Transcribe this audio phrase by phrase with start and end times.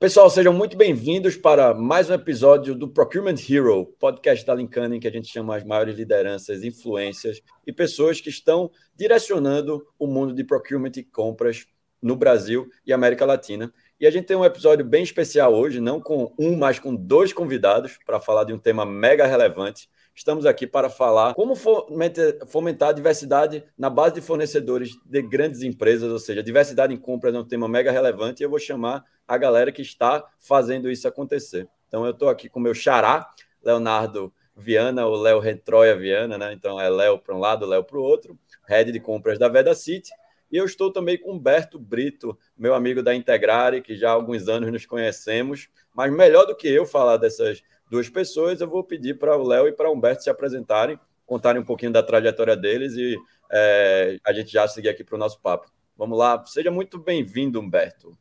[0.00, 5.00] Pessoal, sejam muito bem-vindos para mais um episódio do Procurement Hero, podcast da Lincana, em
[5.00, 10.32] que a gente chama as maiores lideranças, influências e pessoas que estão direcionando o mundo
[10.32, 11.66] de procurement e compras
[12.00, 13.74] no Brasil e América Latina.
[13.98, 17.32] E a gente tem um episódio bem especial hoje, não com um, mas com dois
[17.32, 19.90] convidados para falar de um tema mega relevante.
[20.18, 26.10] Estamos aqui para falar como fomentar a diversidade na base de fornecedores de grandes empresas,
[26.10, 29.38] ou seja, diversidade em compras é um tema mega relevante e eu vou chamar a
[29.38, 31.68] galera que está fazendo isso acontecer.
[31.86, 33.30] Então eu estou aqui com o meu xará,
[33.62, 36.52] Leonardo Viana, o Léo Retroia Viana, né?
[36.52, 39.72] Então é Léo para um lado, Léo para o outro, head de compras da Veda
[39.72, 40.10] City.
[40.50, 44.48] E eu estou também com Humberto Brito, meu amigo da Integrare, que já há alguns
[44.48, 49.18] anos nos conhecemos, mas melhor do que eu falar dessas duas pessoas, eu vou pedir
[49.18, 52.94] para o Léo e para o Humberto se apresentarem, contarem um pouquinho da trajetória deles
[52.94, 53.16] e
[53.50, 55.70] é, a gente já seguir aqui para o nosso papo.
[55.96, 58.16] Vamos lá, seja muito bem-vindo, Humberto.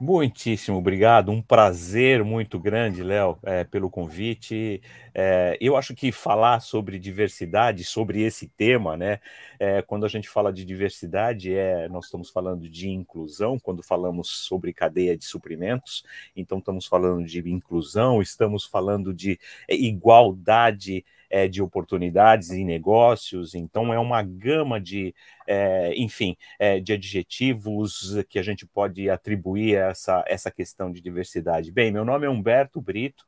[0.00, 4.82] Muitíssimo obrigado, um prazer muito grande, Léo, é, pelo convite.
[5.14, 9.20] É, eu acho que falar sobre diversidade, sobre esse tema, né?
[9.58, 14.28] É, quando a gente fala de diversidade, é, nós estamos falando de inclusão, quando falamos
[14.28, 16.04] sobre cadeia de suprimentos,
[16.34, 19.38] então estamos falando de inclusão, estamos falando de
[19.68, 25.14] igualdade é, de oportunidades e negócios, então é uma gama de,
[25.46, 31.00] é, enfim, é, de adjetivos que a gente pode atribuir a essa, essa questão de
[31.00, 31.72] diversidade.
[31.72, 33.24] Bem, meu nome é Humberto Brito,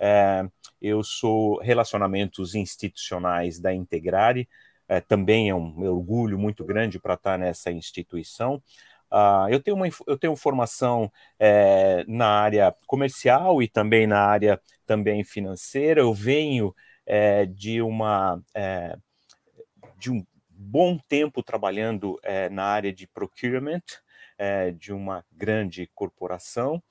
[0.00, 0.48] é,
[0.80, 4.48] eu sou relacionamentos institucionais da Integrare,
[4.88, 8.60] é, também é um orgulho muito grande para estar nessa instituição.
[9.12, 14.60] Uh, eu, tenho uma, eu tenho formação é, na área comercial e também na área
[14.86, 16.00] também financeira.
[16.00, 18.96] Eu venho é, de uma é,
[19.98, 23.82] de um bom tempo trabalhando é, na área de procurement
[24.78, 26.82] de uma grande corporação.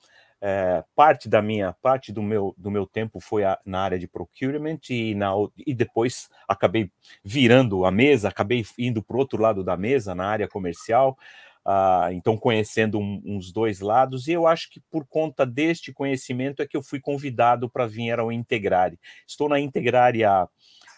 [0.42, 4.08] É, parte da minha parte do meu do meu tempo foi a, na área de
[4.08, 5.32] procurement e na
[5.66, 6.90] e depois acabei
[7.22, 11.18] virando a mesa, acabei indo para o outro lado da mesa na área comercial.
[11.62, 16.62] Uh, então, conhecendo um, uns dois lados, e eu acho que por conta deste conhecimento
[16.62, 18.98] é que eu fui convidado para vir ao Integrare.
[19.26, 20.48] Estou na Integrare há,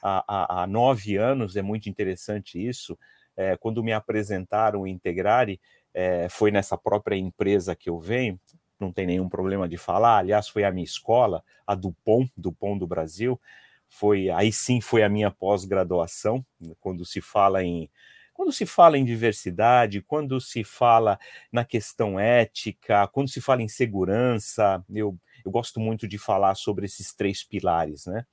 [0.00, 2.96] há, há, nove anos, é muito interessante isso.
[3.36, 5.60] É, quando me apresentaram o Integrare,
[5.92, 8.38] é, foi nessa própria empresa que eu venho,
[8.82, 12.86] não tem nenhum problema de falar, aliás, foi a minha escola, a Dupont, Dupont do
[12.86, 13.40] Brasil,
[13.88, 16.44] foi aí sim foi a minha pós-graduação,
[16.80, 17.90] quando se fala em
[18.34, 21.18] quando se fala em diversidade, quando se fala
[21.52, 26.86] na questão ética, quando se fala em segurança, eu, eu gosto muito de falar sobre
[26.86, 28.24] esses três pilares, né?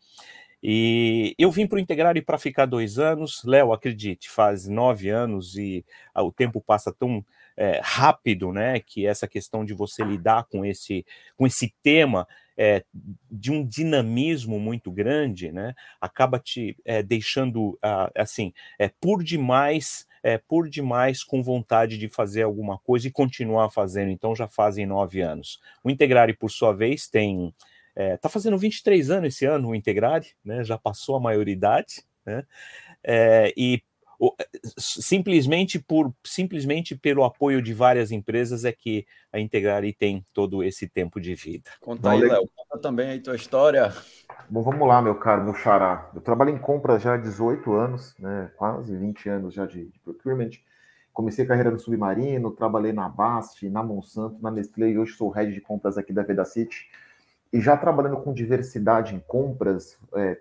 [0.61, 3.43] E eu vim para o Integrare para ficar dois anos.
[3.45, 5.85] Léo, acredite, faz nove anos e
[6.15, 7.23] o tempo passa tão
[7.59, 8.79] é, rápido, né?
[8.79, 11.05] Que essa questão de você lidar com esse,
[11.35, 12.25] com esse tema
[12.57, 12.83] é,
[13.29, 20.05] de um dinamismo muito grande, né, acaba te é, deixando uh, assim é, por demais
[20.21, 24.11] é, por demais com vontade de fazer alguma coisa e continuar fazendo.
[24.11, 25.61] Então já fazem nove anos.
[25.81, 27.53] O Integrare, por sua vez, tem
[27.95, 32.45] está é, fazendo 23 anos esse ano o Integrare, né, já passou a maioridade, né,
[33.03, 33.81] é, e
[34.77, 40.87] simplesmente por simplesmente pelo apoio de várias empresas é que a Integrare tem todo esse
[40.87, 41.69] tempo de vida.
[41.79, 43.93] Conta aí, Léo, conta também aí tua história.
[44.49, 46.09] Bom, vamos lá, meu caro, meu xará.
[46.13, 49.99] Eu trabalho em compras já há 18 anos, né, quase 20 anos já de, de
[49.99, 50.51] procurement.
[51.13, 55.29] Comecei a carreira no Submarino, trabalhei na Bast, na Monsanto, na Nestlé e hoje sou
[55.29, 56.87] head de compras aqui da Vedacity.
[57.51, 60.39] E já trabalhando com diversidade em compras, é,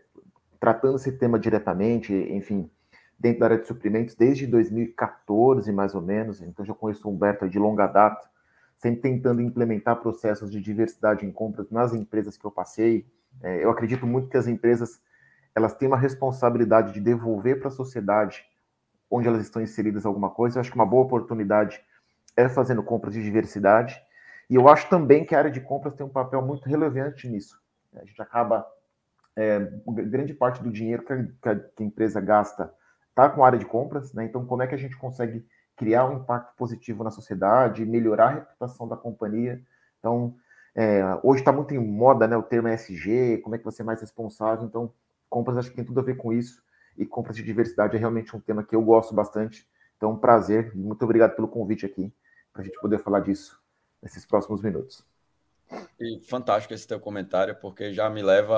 [0.61, 2.71] tratando esse tema diretamente, enfim,
[3.19, 6.41] dentro da área de suprimentos desde 2014, mais ou menos.
[6.41, 8.29] Então, já conheço o Humberto de longa data,
[8.77, 13.07] sempre tentando implementar processos de diversidade em compras nas empresas que eu passei.
[13.43, 15.01] É, eu acredito muito que as empresas
[15.55, 18.45] elas têm uma responsabilidade de devolver para a sociedade
[19.11, 20.59] onde elas estão inseridas alguma coisa.
[20.59, 21.81] Eu acho que uma boa oportunidade
[22.37, 24.01] é fazendo compras de diversidade.
[24.49, 27.61] E eu acho também que a área de compras tem um papel muito relevante nisso.
[27.97, 28.67] A gente acaba,
[29.35, 31.13] é, grande parte do dinheiro que
[31.49, 32.73] a, que a empresa gasta
[33.19, 34.25] está com área de compras, né?
[34.25, 35.45] Então, como é que a gente consegue
[35.77, 39.61] criar um impacto positivo na sociedade, melhorar a reputação da companhia?
[39.99, 40.37] Então,
[40.73, 42.37] é, hoje está muito em moda, né?
[42.37, 44.65] O termo ESG, como é que você é mais responsável?
[44.65, 44.93] Então,
[45.29, 46.63] compras acho que tem tudo a ver com isso.
[46.97, 49.67] E compras de diversidade é realmente um tema que eu gosto bastante.
[49.97, 52.13] Então, um prazer muito obrigado pelo convite aqui
[52.53, 53.61] para a gente poder falar disso
[54.01, 55.05] nesses próximos minutos.
[56.01, 58.57] E fantástico esse teu comentário, porque já me leva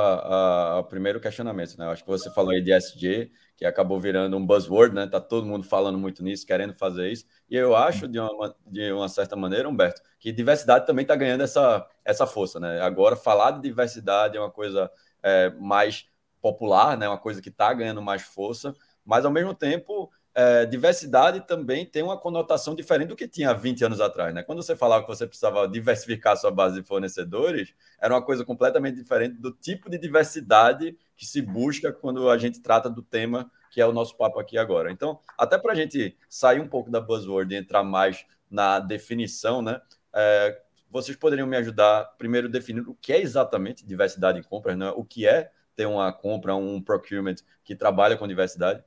[0.76, 1.86] ao primeiro questionamento, né?
[1.86, 5.06] Acho que você falou aí de SG, que acabou virando um buzzword, né?
[5.06, 7.24] Tá todo mundo falando muito nisso, querendo fazer isso.
[7.48, 11.42] E eu acho, de uma, de uma certa maneira, Humberto, que diversidade também está ganhando
[11.42, 12.80] essa, essa força, né?
[12.80, 14.90] Agora, falar de diversidade é uma coisa
[15.22, 16.06] é, mais
[16.40, 17.08] popular, né?
[17.08, 18.74] Uma coisa que está ganhando mais força,
[19.04, 20.10] mas ao mesmo tempo
[20.40, 24.34] é, diversidade também tem uma conotação diferente do que tinha 20 anos atrás.
[24.34, 24.42] Né?
[24.42, 28.94] Quando você falava que você precisava diversificar sua base de fornecedores, era uma coisa completamente
[28.96, 33.80] diferente do tipo de diversidade que se busca quando a gente trata do tema que
[33.80, 34.90] é o nosso papo aqui agora.
[34.90, 39.62] Então, até para a gente sair um pouco da buzzword e entrar mais na definição,
[39.62, 39.80] né?
[40.12, 40.60] É,
[40.90, 44.90] vocês poderiam me ajudar primeiro definindo o que é exatamente diversidade em compras, né?
[44.96, 48.82] o que é ter uma compra, um procurement que trabalha com diversidade?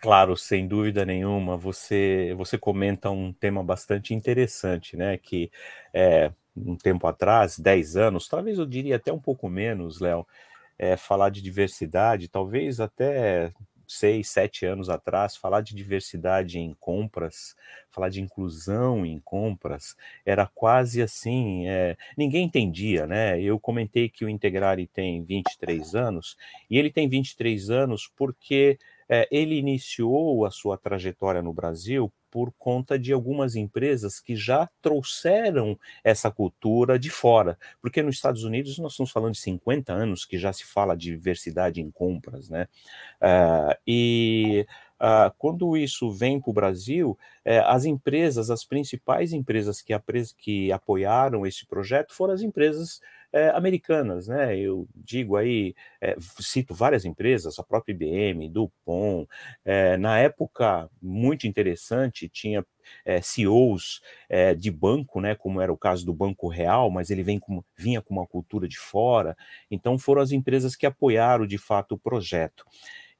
[0.00, 5.18] Claro, sem dúvida nenhuma, você você comenta um tema bastante interessante, né?
[5.18, 5.50] Que
[5.92, 10.24] é, um tempo atrás, 10 anos, talvez eu diria até um pouco menos, Léo,
[10.78, 13.52] é, falar de diversidade, talvez até
[13.88, 17.56] seis, sete anos atrás, falar de diversidade em compras,
[17.90, 19.96] falar de inclusão em compras,
[20.26, 23.40] era quase assim, é, ninguém entendia, né?
[23.40, 26.36] Eu comentei que o Integrare tem 23 anos,
[26.70, 28.78] e ele tem 23 anos porque
[29.08, 34.68] é, ele iniciou a sua trajetória no Brasil por conta de algumas empresas que já
[34.82, 37.58] trouxeram essa cultura de fora.
[37.80, 41.10] Porque nos Estados Unidos nós estamos falando de 50 anos que já se fala de
[41.10, 42.68] diversidade em compras, né?
[43.22, 44.66] Uh, e
[45.00, 49.94] uh, quando isso vem para o Brasil, uh, as empresas, as principais empresas que,
[50.36, 53.00] que apoiaram esse projeto foram as empresas
[53.30, 54.56] é, americanas, né?
[54.56, 59.28] Eu digo aí, é, cito várias empresas, a própria IBM, Dupont,
[60.00, 62.64] na época muito interessante, tinha
[63.20, 64.00] CEOs
[64.58, 68.00] de banco, né, como era o caso do Banco Real, mas ele vem com, vinha
[68.00, 69.36] com uma cultura de fora,
[69.70, 72.64] então foram as empresas que apoiaram de fato o projeto.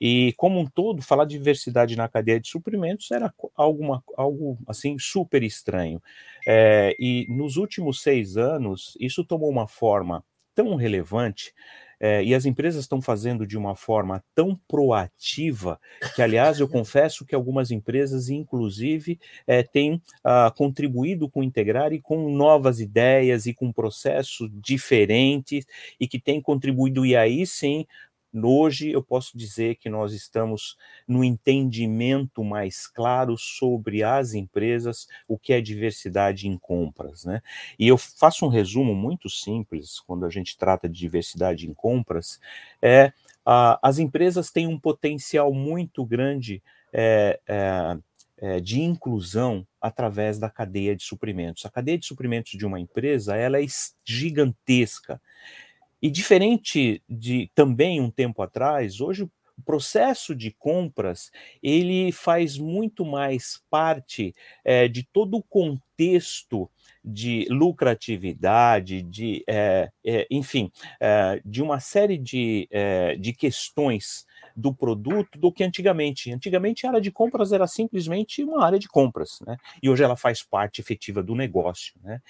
[0.01, 4.99] E, como um todo, falar de diversidade na cadeia de suprimentos era alguma, algo assim
[4.99, 6.03] super estranho.
[6.47, 10.25] É, e nos últimos seis anos, isso tomou uma forma
[10.55, 11.53] tão relevante.
[12.01, 15.81] É, e as empresas estão fazendo de uma forma tão proativa
[16.15, 22.01] que, aliás, eu confesso que algumas empresas, inclusive, é, têm ah, contribuído com Integrar e
[22.01, 25.67] com novas ideias e com processos diferentes
[25.99, 27.85] e que têm contribuído, e aí sim,
[28.35, 30.77] Hoje eu posso dizer que nós estamos
[31.07, 37.41] no entendimento mais claro sobre as empresas, o que é diversidade em compras, né?
[37.79, 42.39] E eu faço um resumo muito simples quando a gente trata de diversidade em compras,
[42.83, 43.13] é
[43.83, 47.99] as empresas têm um potencial muito grande é, é,
[48.37, 51.65] é, de inclusão através da cadeia de suprimentos.
[51.65, 53.65] A cadeia de suprimentos de uma empresa ela é
[54.05, 55.21] gigantesca.
[56.01, 63.05] E diferente de também um tempo atrás, hoje o processo de compras ele faz muito
[63.05, 64.33] mais parte
[64.65, 66.71] é, de todo o contexto
[67.05, 70.71] de lucratividade, de, é, é, enfim,
[71.45, 72.69] de uma série de,
[73.19, 74.27] de questões
[74.59, 76.33] do produto do que antigamente.
[76.33, 79.57] Antigamente a área de compras era simplesmente uma área de compras, né?
[79.81, 82.21] E hoje ela faz parte efetiva do negócio, né?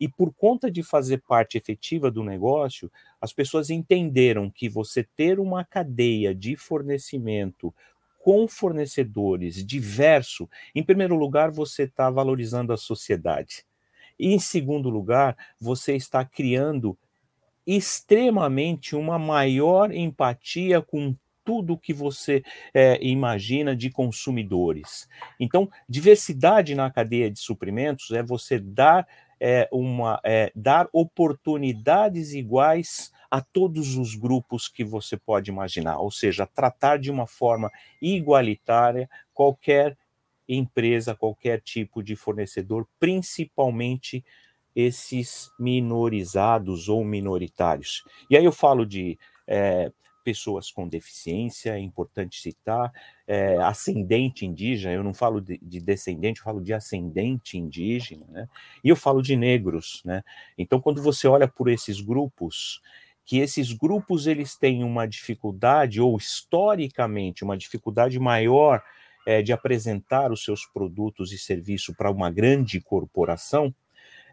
[0.00, 2.90] E por conta de fazer parte efetiva do negócio,
[3.20, 7.72] as pessoas entenderam que você ter uma cadeia de fornecimento
[8.18, 13.64] com fornecedores diverso, em primeiro lugar, você está valorizando a sociedade.
[14.18, 16.98] E em segundo lugar, você está criando
[17.64, 21.14] extremamente uma maior empatia com
[21.46, 22.42] tudo que você
[22.74, 25.08] é, imagina de consumidores.
[25.38, 29.06] Então, diversidade na cadeia de suprimentos é você dar
[29.38, 36.10] é, uma é, dar oportunidades iguais a todos os grupos que você pode imaginar, ou
[36.10, 37.70] seja, tratar de uma forma
[38.02, 39.96] igualitária qualquer
[40.48, 44.24] empresa, qualquer tipo de fornecedor, principalmente
[44.74, 48.04] esses minorizados ou minoritários.
[48.30, 49.90] E aí eu falo de é,
[50.26, 52.92] pessoas com deficiência, é importante citar,
[53.28, 58.48] é, ascendente indígena, eu não falo de, de, descendente, eu falo de ascendente indígena, né?
[58.82, 60.24] E eu falo de negros, né?
[60.58, 62.82] Então, quando você olha por esses grupos,
[63.24, 68.82] que esses grupos eles têm uma dificuldade, ou historicamente, uma dificuldade maior
[69.24, 73.72] é, de apresentar os seus produtos e serviços para uma grande corporação,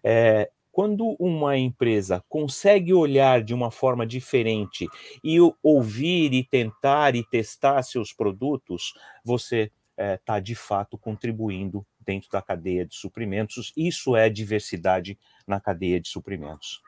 [0.03, 4.87] é, quando uma empresa consegue olhar de uma forma diferente
[5.23, 12.27] e ouvir e tentar e testar seus produtos, você está eh, de fato contribuindo dentro
[12.31, 13.71] da cadeia de suprimentos.
[13.77, 15.15] Isso é diversidade
[15.45, 16.81] na cadeia de suprimentos,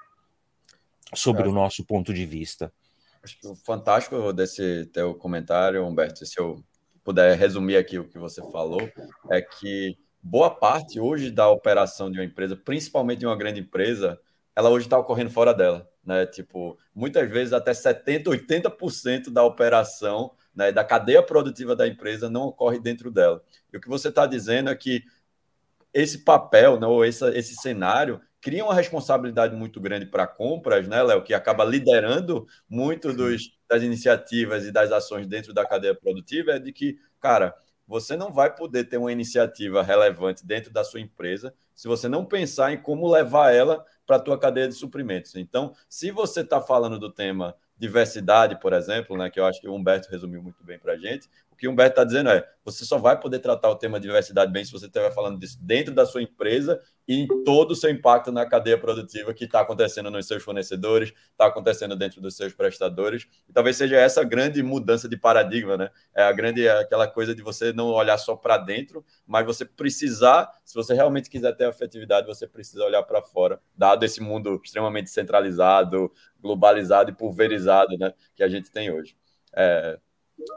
[1.13, 1.48] sobre é.
[1.48, 2.74] o nosso ponto de vista.
[3.24, 6.63] Acho que o fantástico desse teu comentário, Humberto, se eu
[7.04, 8.82] puder resumir aqui o que você falou,
[9.30, 14.20] é que boa parte hoje da operação de uma empresa, principalmente de uma grande empresa,
[14.55, 16.25] ela hoje está ocorrendo fora dela, né?
[16.25, 22.48] Tipo, muitas vezes até 70, 80% da operação, né, da cadeia produtiva da empresa não
[22.48, 23.44] ocorre dentro dela.
[23.72, 25.03] E o que você está dizendo é que
[25.94, 31.03] esse papel, né, ou esse, esse cenário, cria uma responsabilidade muito grande para compras, né,
[31.03, 36.53] Léo, que acaba liderando muito dos, das iniciativas e das ações dentro da cadeia produtiva,
[36.53, 37.53] é de que, cara,
[37.88, 42.25] você não vai poder ter uma iniciativa relevante dentro da sua empresa se você não
[42.25, 45.36] pensar em como levar ela para a tua cadeia de suprimentos.
[45.36, 49.68] Então, se você está falando do tema diversidade, por exemplo, né, que eu acho que
[49.68, 52.46] o Humberto resumiu muito bem para a gente, o que o Humberto está dizendo é:
[52.66, 55.94] você só vai poder tratar o tema diversidade bem se você estiver falando disso dentro
[55.94, 60.12] da sua empresa e em todo o seu impacto na cadeia produtiva que está acontecendo
[60.12, 63.26] nos seus fornecedores, está acontecendo dentro dos seus prestadores.
[63.48, 65.90] E talvez seja essa grande mudança de paradigma, né?
[66.14, 69.64] É a grande é aquela coisa de você não olhar só para dentro, mas você
[69.64, 74.60] precisar, se você realmente quiser ter afetividade, você precisa olhar para fora, dado esse mundo
[74.62, 79.16] extremamente centralizado, globalizado e pulverizado, né, que a gente tem hoje.
[79.56, 79.98] É,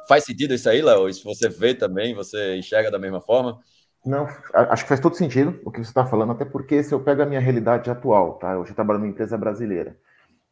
[0.08, 1.08] Faz sentido isso aí, Léo?
[1.08, 3.60] Isso você vê também, você enxerga da mesma forma?
[4.04, 7.00] Não, acho que faz todo sentido o que você está falando, até porque se eu
[7.00, 8.52] pego a minha realidade atual, tá?
[8.52, 9.96] Eu já trabalho numa empresa brasileira.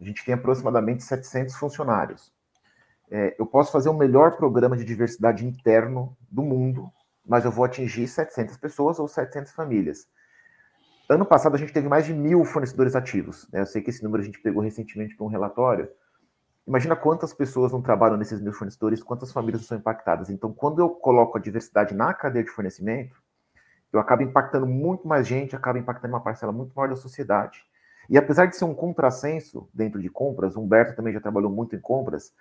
[0.01, 2.33] A gente tem aproximadamente 700 funcionários.
[3.11, 6.91] É, eu posso fazer o melhor programa de diversidade interno do mundo,
[7.25, 10.07] mas eu vou atingir 700 pessoas ou 700 famílias.
[11.09, 13.49] Ano passado a gente teve mais de mil fornecedores ativos.
[13.53, 13.61] Né?
[13.61, 15.89] Eu sei que esse número a gente pegou recentemente para um relatório.
[16.67, 20.31] Imagina quantas pessoas não trabalham nesses meus fornecedores, quantas famílias são impactadas.
[20.31, 23.23] Então, quando eu coloco a diversidade na cadeia de fornecimento,
[23.93, 27.65] eu acabo impactando muito mais gente, acabo impactando uma parcela muito maior da sociedade.
[28.11, 31.77] E apesar de ser um contrassenso dentro de compras, o Humberto também já trabalhou muito
[31.77, 32.33] em compras,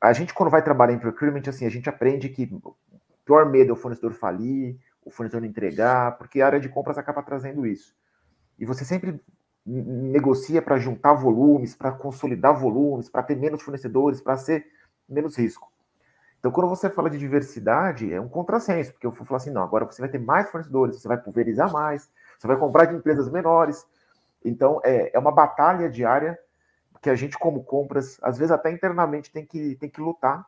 [0.00, 2.76] a gente quando vai trabalhar em procurement, assim, a gente aprende que o
[3.24, 6.98] pior medo é o fornecedor falir, o fornecedor não entregar, porque a área de compras
[6.98, 7.94] acaba trazendo isso.
[8.58, 9.20] E você sempre
[9.66, 14.66] negocia para juntar volumes, para consolidar volumes, para ter menos fornecedores, para ser
[15.08, 15.72] menos risco.
[16.38, 19.62] Então, quando você fala de diversidade, é um contrassenso, porque eu vou falar assim, não,
[19.62, 23.30] agora você vai ter mais fornecedores, você vai pulverizar mais, você vai comprar de empresas
[23.30, 23.86] menores.
[24.44, 26.38] Então, é, é uma batalha diária
[27.00, 30.46] que a gente, como compras, às vezes até internamente tem que, tem que lutar,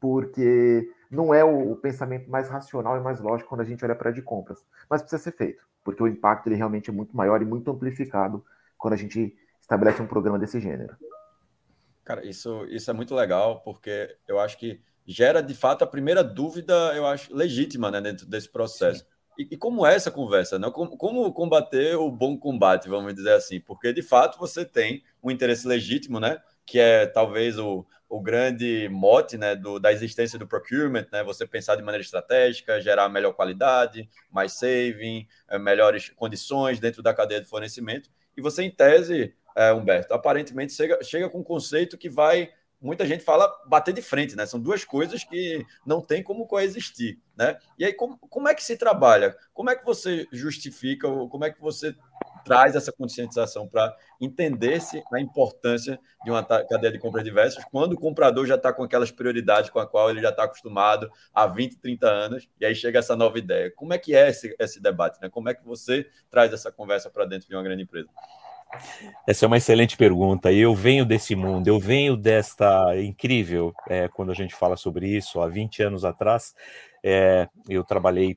[0.00, 3.94] porque não é o, o pensamento mais racional e mais lógico quando a gente olha
[3.94, 7.40] para de compras, mas precisa ser feito porque o impacto ele realmente é muito maior
[7.42, 8.44] e muito amplificado
[8.78, 10.96] quando a gente estabelece um programa desse gênero.
[12.04, 16.24] Cara, isso, isso é muito legal, porque eu acho que gera de fato a primeira
[16.24, 19.06] dúvida, eu acho, legítima né, dentro desse processo.
[19.38, 20.58] E, e, como é essa conversa?
[20.58, 20.70] Né?
[20.70, 23.60] Como, como, combater o bom combate, vamos dizer assim?
[23.60, 26.38] Porque de fato você tem um interesse legítimo, né?
[26.70, 31.44] Que é talvez o, o grande mote né, do, da existência do procurement, né, você
[31.44, 37.40] pensar de maneira estratégica, gerar melhor qualidade, mais saving, é, melhores condições dentro da cadeia
[37.40, 38.08] de fornecimento.
[38.36, 42.50] E você, em tese, é, Humberto, aparentemente chega, chega com um conceito que vai.
[42.80, 44.46] Muita gente fala bater de frente, né?
[44.46, 47.58] São duas coisas que não tem como coexistir, né?
[47.76, 49.36] E aí, como, como é que se trabalha?
[49.52, 51.94] Como é que você justifica, como é que você
[52.44, 57.98] traz essa conscientização para entender-se a importância de uma cadeia de compras diversas quando o
[57.98, 61.78] comprador já está com aquelas prioridades com a qual ele já está acostumado há 20,
[61.78, 63.72] 30 anos, e aí chega essa nova ideia.
[63.74, 65.20] Como é que é esse, esse debate?
[65.20, 65.28] Né?
[65.28, 68.08] Como é que você traz essa conversa para dentro de uma grande empresa?
[69.26, 70.52] Essa é uma excelente pergunta.
[70.52, 75.40] Eu venho desse mundo, eu venho desta incrível, é, quando a gente fala sobre isso,
[75.40, 76.54] há 20 anos atrás,
[77.02, 78.36] é, eu trabalhei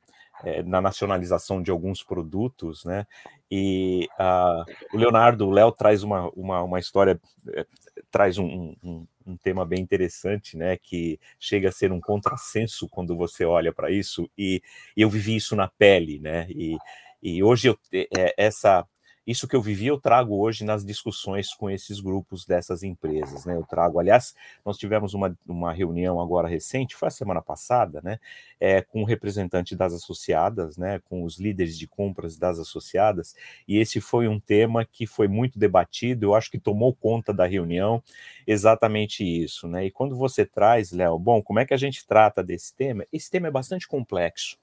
[0.65, 3.05] na nacionalização de alguns produtos, né?
[3.49, 7.19] E uh, o Leonardo, o Léo traz uma, uma, uma história,
[7.49, 7.65] é,
[8.09, 10.77] traz um, um, um, tema bem interessante, né?
[10.77, 14.61] Que chega a ser um contrassenso quando você olha para isso, e,
[14.97, 16.47] e, eu vivi isso na pele, né?
[16.49, 16.77] E,
[17.21, 18.85] e hoje eu, é, essa
[19.25, 23.55] isso que eu vivi, eu trago hoje nas discussões com esses grupos dessas empresas, né?
[23.55, 28.19] Eu trago, aliás, nós tivemos uma, uma reunião agora recente, foi a semana passada, né?
[28.59, 30.99] É, com o representante das associadas, né?
[31.05, 33.35] Com os líderes de compras das associadas,
[33.67, 37.45] e esse foi um tema que foi muito debatido, eu acho que tomou conta da
[37.45, 38.03] reunião
[38.45, 39.85] exatamente isso, né?
[39.85, 43.05] E quando você traz, Léo, bom, como é que a gente trata desse tema?
[43.11, 44.57] Esse tema é bastante complexo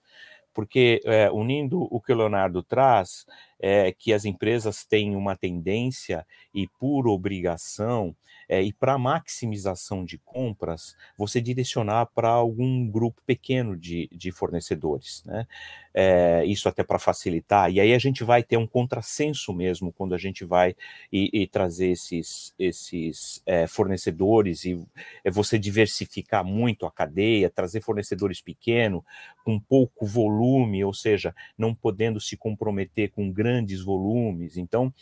[0.53, 3.27] porque é, unindo o que o Leonardo traz,
[3.61, 8.17] é que as empresas têm uma tendência e por obrigação
[8.51, 15.23] é, e para maximização de compras, você direcionar para algum grupo pequeno de, de fornecedores,
[15.25, 15.47] né?
[15.93, 17.71] É, isso até para facilitar.
[17.71, 20.75] E aí a gente vai ter um contrassenso mesmo quando a gente vai
[21.13, 24.81] e, e trazer esses, esses é, fornecedores e
[25.25, 29.03] é, você diversificar muito a cadeia, trazer fornecedores pequenos
[29.45, 30.40] com pouco volume,
[30.85, 34.57] ou seja, não podendo se comprometer com grandes volumes.
[34.57, 34.93] Então,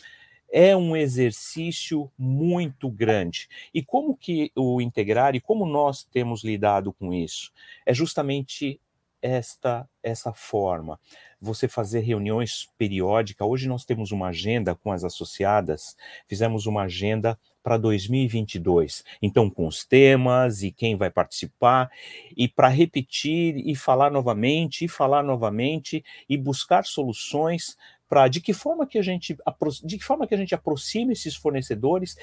[0.51, 3.49] é um exercício muito grande.
[3.73, 7.53] E como que o integrar e como nós temos lidado com isso?
[7.85, 8.81] É justamente
[9.21, 10.99] esta essa forma.
[11.41, 13.47] Você fazer reuniões periódicas.
[13.47, 19.05] Hoje nós temos uma agenda com as associadas, fizemos uma agenda para 2022.
[19.21, 21.91] Então, com os temas e quem vai participar,
[22.35, 27.77] e para repetir e falar novamente, e falar novamente, e buscar soluções
[28.09, 29.37] para de que forma que a gente
[29.85, 32.17] de que forma que a gente aproxima esses fornecedores,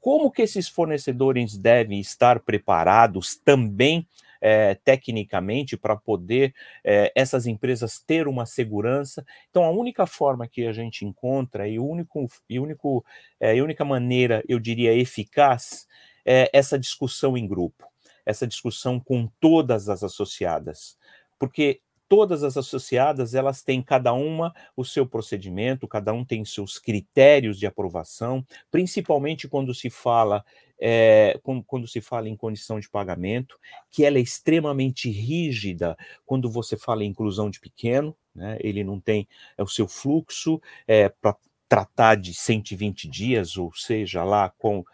[0.00, 4.06] como que esses fornecedores devem estar preparados também
[4.42, 9.24] é, tecnicamente para poder é, essas empresas ter uma segurança.
[9.48, 13.04] Então, a única forma que a gente encontra e, único, e, único,
[13.38, 15.86] é, e única maneira, eu diria, eficaz
[16.26, 17.86] é essa discussão em grupo,
[18.26, 20.98] essa discussão com todas as associadas.
[21.38, 21.80] Porque
[22.12, 27.58] todas as associadas elas têm cada uma o seu procedimento, cada um tem seus critérios
[27.58, 30.44] de aprovação, principalmente quando se fala
[30.78, 33.58] é, quando se fala em condição de pagamento,
[33.90, 38.58] que ela é extremamente rígida quando você fala em inclusão de pequeno, né?
[38.60, 39.26] ele não tem
[39.56, 41.34] é o seu fluxo é, para
[41.66, 44.84] tratar de 120 dias, ou seja, lá com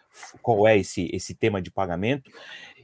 [0.41, 2.31] qual é esse, esse tema de pagamento.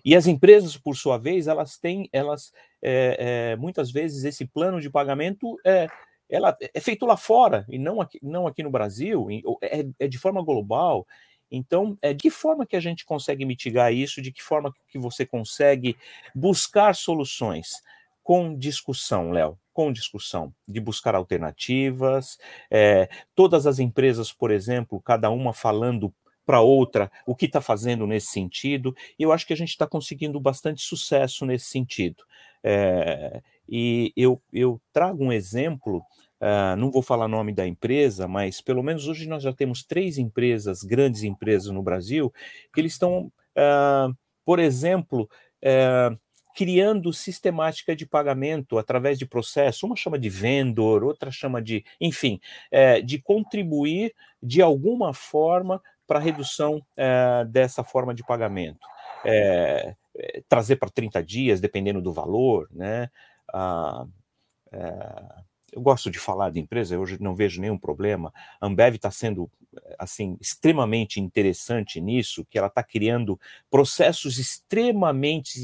[0.06, 2.54] E as empresas, por sua vez, elas têm, elas
[2.88, 5.88] é, é, muitas vezes esse plano de pagamento é,
[6.30, 9.28] ela é feito lá fora e não aqui, não aqui no Brasil,
[9.60, 11.08] é, é de forma global.
[11.50, 14.22] Então, é, de que forma que a gente consegue mitigar isso?
[14.22, 15.98] De que forma que você consegue
[16.34, 17.82] buscar soluções?
[18.24, 22.38] Com discussão, Léo, com discussão, de buscar alternativas.
[22.70, 26.14] É, todas as empresas, por exemplo, cada uma falando
[26.46, 29.88] para outra o que está fazendo nesse sentido, e eu acho que a gente está
[29.88, 32.24] conseguindo bastante sucesso nesse sentido.
[32.64, 36.04] É, e eu, eu trago um exemplo
[36.36, 40.18] Uh, não vou falar nome da empresa, mas pelo menos hoje nós já temos três
[40.18, 42.32] empresas, grandes empresas no Brasil,
[42.74, 45.30] que eles estão, uh, por exemplo,
[45.64, 46.16] uh,
[46.56, 49.86] criando sistemática de pagamento através de processo.
[49.86, 52.40] Uma chama de vendor, outra chama de, enfim,
[52.72, 58.86] eh, de contribuir de alguma forma para redução eh, dessa forma de pagamento.
[59.26, 59.96] Eh,
[60.48, 63.10] trazer para 30 dias, dependendo do valor, né?
[63.54, 64.06] Ah,
[65.76, 68.34] eu gosto de falar de empresa, hoje não vejo nenhum problema.
[68.62, 69.52] A Ambev está sendo
[70.00, 73.38] assim extremamente interessante nisso, que ela está criando
[73.70, 75.60] processos extremamente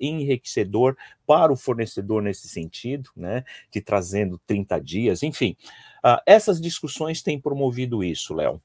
[0.00, 3.44] enriquecedor para o fornecedor nesse sentido, né?
[3.70, 5.56] De trazendo 30 dias, enfim.
[6.04, 8.60] Uh, essas discussões têm promovido isso, Léo.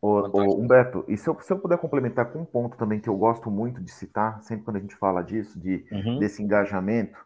[0.00, 3.08] Ô, ô, Humberto, e se eu, se eu, puder complementar com um ponto também que
[3.08, 6.18] eu gosto muito de citar, sempre quando a gente fala disso, de, uhum.
[6.18, 7.18] desse engajamento,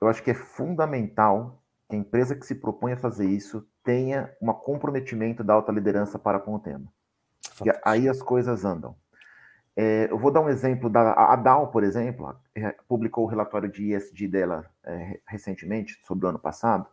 [0.00, 4.30] eu acho que é fundamental que a empresa que se propõe a fazer isso tenha
[4.40, 6.86] um comprometimento da alta liderança para com o tema.
[7.64, 8.94] E aí as coisas andam.
[9.76, 13.70] É, eu vou dar um exemplo da a Dow, por exemplo, é, publicou o relatório
[13.70, 16.86] de ESG dela é, recentemente, sobre o ano passado,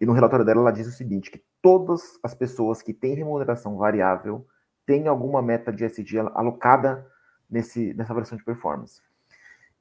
[0.00, 3.76] e no relatório dela ela diz o seguinte, que todas as pessoas que têm remuneração
[3.76, 4.46] variável
[4.86, 7.06] têm alguma meta de ESG alocada
[7.48, 9.00] nesse, nessa versão de performance.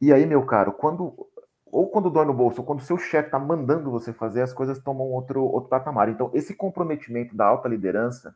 [0.02, 1.28] E aí, meu caro, quando
[1.72, 4.80] ou quando dói no bolso, ou quando seu chefe está mandando você fazer, as coisas
[4.80, 6.10] tomam outro, outro patamar.
[6.10, 8.36] Então, esse comprometimento da alta liderança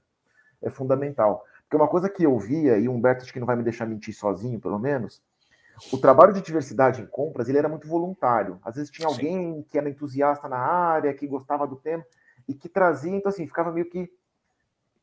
[0.62, 1.44] é fundamental.
[1.64, 3.86] Porque uma coisa que eu via, e o Humberto acho que não vai me deixar
[3.86, 5.22] mentir sozinho, pelo menos,
[5.92, 8.60] o trabalho de diversidade em compras, ele era muito voluntário.
[8.64, 9.66] Às vezes tinha alguém Sim.
[9.70, 12.06] que era entusiasta na área, que gostava do tema,
[12.48, 14.12] e que trazia, então assim, ficava meio que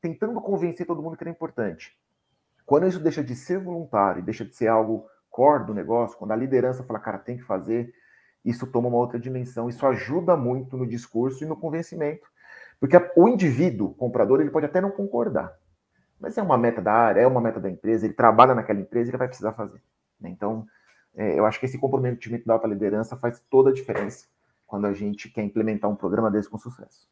[0.01, 1.99] tentando convencer todo mundo que era importante.
[2.65, 6.37] Quando isso deixa de ser voluntário, deixa de ser algo core do negócio, quando a
[6.37, 7.93] liderança fala, cara, tem que fazer,
[8.45, 9.69] isso toma uma outra dimensão.
[9.69, 12.29] Isso ajuda muito no discurso e no convencimento.
[12.79, 15.55] Porque o indivíduo, comprador, ele pode até não concordar.
[16.19, 19.11] Mas é uma meta da área, é uma meta da empresa, ele trabalha naquela empresa,
[19.11, 19.83] ele vai precisar fazer.
[20.21, 20.31] Né?
[20.31, 20.67] Então,
[21.15, 24.27] é, eu acho que esse comprometimento da alta liderança faz toda a diferença
[24.67, 27.09] quando a gente quer implementar um programa desse com sucesso.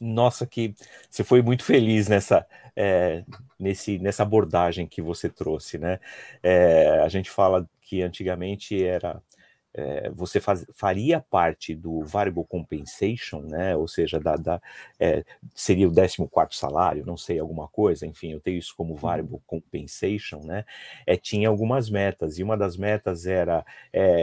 [0.00, 0.74] Nossa, que
[1.10, 3.22] você foi muito feliz nessa, é,
[3.58, 6.00] nesse, nessa abordagem que você trouxe, né?
[6.42, 9.22] É, a gente fala que antigamente era
[9.72, 13.76] é, você faz, faria parte do variable compensation, né?
[13.76, 14.60] Ou seja, da, da
[14.98, 18.98] é, seria o 14 salário, não sei, alguma coisa, enfim, eu tenho isso como uhum.
[18.98, 20.64] variable compensation, né?
[21.06, 23.64] É, tinha algumas metas, e uma das metas era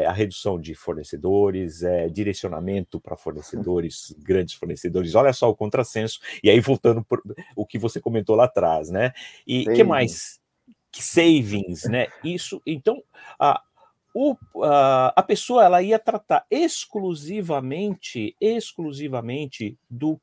[0.08, 1.82] a redução de fornecedores,
[2.12, 5.16] direcionamento para fornecedores, grandes fornecedores.
[5.16, 7.22] Olha só o contrassenso, e aí voltando por
[7.56, 9.14] o que você comentou lá atrás, né?
[9.46, 10.40] E que mais?
[11.02, 12.08] savings, né?
[12.24, 13.04] Isso, então,
[13.40, 13.62] a,
[14.20, 20.20] o, a, a pessoa ela ia tratar exclusivamente, exclusivamente do,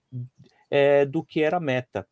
[0.68, 2.04] é, do que era meta.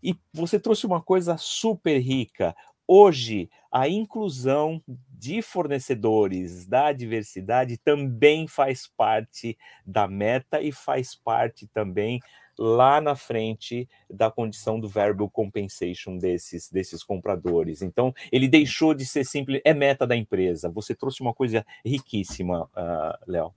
[0.00, 2.54] E você trouxe uma coisa super rica.
[2.86, 11.66] Hoje, a inclusão de fornecedores da diversidade também faz parte da meta e faz parte
[11.66, 12.20] também
[12.58, 17.82] lá na frente da condição do variable compensation desses, desses compradores.
[17.82, 20.70] Então, ele deixou de ser simples, é meta da empresa.
[20.70, 23.54] Você trouxe uma coisa riquíssima, uh, Léo.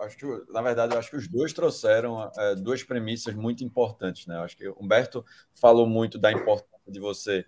[0.00, 4.26] Acho que, na verdade, eu acho que os dois trouxeram é, duas premissas muito importantes.
[4.26, 4.36] Né?
[4.36, 5.22] Eu acho que o Humberto
[5.54, 7.44] falou muito da importância de você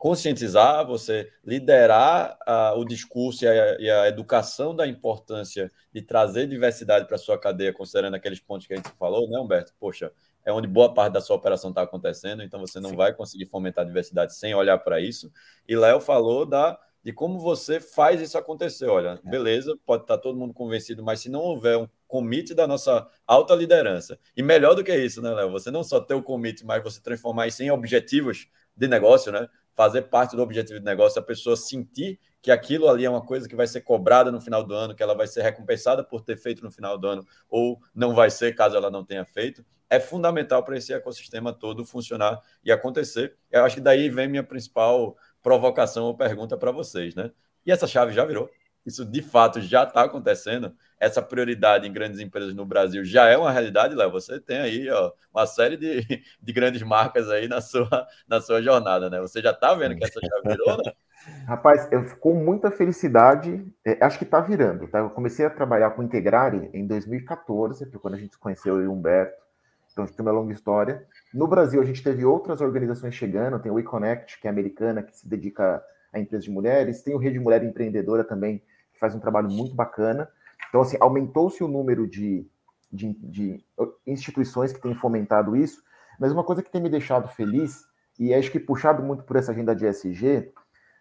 [0.00, 6.46] conscientizar, você liderar uh, o discurso e a, e a, educação da importância de trazer
[6.46, 9.74] diversidade para a sua cadeia, considerando aqueles pontos que a gente falou, né, Humberto?
[9.78, 10.10] Poxa,
[10.42, 12.96] é onde boa parte da sua operação está acontecendo, então você não Sim.
[12.96, 15.30] vai conseguir fomentar a diversidade sem olhar para isso.
[15.68, 18.86] E Léo falou da, de como você faz isso acontecer.
[18.86, 19.30] Olha, é.
[19.30, 23.06] beleza, pode estar tá todo mundo convencido, mas se não houver um commit da nossa
[23.26, 25.50] alta liderança, e melhor do que isso, né, Léo?
[25.50, 29.46] Você não só ter o commit, mas você transformar isso em objetivos de negócio, né?
[29.74, 33.48] Fazer parte do objetivo de negócio, a pessoa sentir que aquilo ali é uma coisa
[33.48, 36.36] que vai ser cobrada no final do ano, que ela vai ser recompensada por ter
[36.36, 39.98] feito no final do ano, ou não vai ser caso ela não tenha feito, é
[39.98, 43.36] fundamental para esse ecossistema todo funcionar e acontecer.
[43.50, 47.30] Eu acho que daí vem minha principal provocação ou pergunta para vocês, né?
[47.66, 48.48] E essa chave já virou?
[48.86, 50.74] Isso de fato já está acontecendo?
[51.00, 54.12] Essa prioridade em grandes empresas no Brasil já é uma realidade, Léo?
[54.12, 56.04] Você tem aí ó, uma série de,
[56.40, 59.18] de grandes marcas aí na sua, na sua jornada, né?
[59.20, 60.92] Você já está vendo que essa já virou, né?
[61.46, 64.98] Rapaz, eu com muita felicidade, é, acho que está virando, tá?
[64.98, 69.40] Eu comecei a trabalhar com Integrare em 2014, foi quando a gente conheceu o Humberto,
[69.92, 71.06] então tem uma longa história.
[71.32, 75.16] No Brasil, a gente teve outras organizações chegando, tem o eConnect, que é americana, que
[75.16, 75.82] se dedica
[76.12, 79.74] a empresas de mulheres, tem o Rede Mulher Empreendedora também, que faz um trabalho muito
[79.74, 80.28] bacana.
[80.68, 82.46] Então, assim, aumentou-se o número de,
[82.92, 83.64] de, de,
[84.06, 85.82] instituições que têm fomentado isso,
[86.18, 87.84] mas uma coisa que tem me deixado feliz,
[88.18, 90.52] e acho que puxado muito por essa agenda de ESG,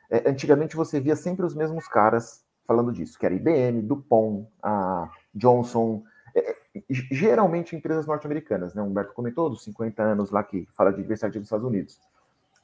[0.10, 5.10] é, antigamente você via sempre os mesmos caras falando disso, que era IBM, Dupont, a
[5.34, 6.04] Johnson,
[6.36, 6.56] é, é,
[6.89, 8.82] geralmente empresas norte-americanas, né?
[8.82, 12.00] O Humberto comentou dos 50 anos lá que fala de diversidade nos Estados Unidos.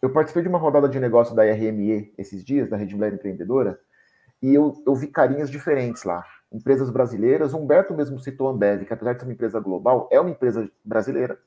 [0.01, 3.79] Eu participei de uma rodada de negócio da RME esses dias, da Rede Mulher Empreendedora,
[4.41, 6.23] e eu, eu vi carinhas diferentes lá
[6.56, 7.54] empresas brasileiras.
[7.54, 10.30] O Humberto mesmo citou a Ambev, que apesar de ser uma empresa global, é uma
[10.30, 11.38] empresa brasileira.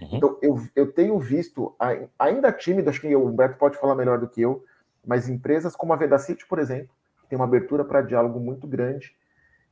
[0.00, 0.08] Uhum.
[0.12, 1.74] Então, eu, eu tenho visto,
[2.18, 4.64] ainda tímido, acho que o Humberto pode falar melhor do que eu,
[5.06, 6.90] mas empresas como a Vedacity, por exemplo,
[7.22, 9.16] que tem uma abertura para diálogo muito grande.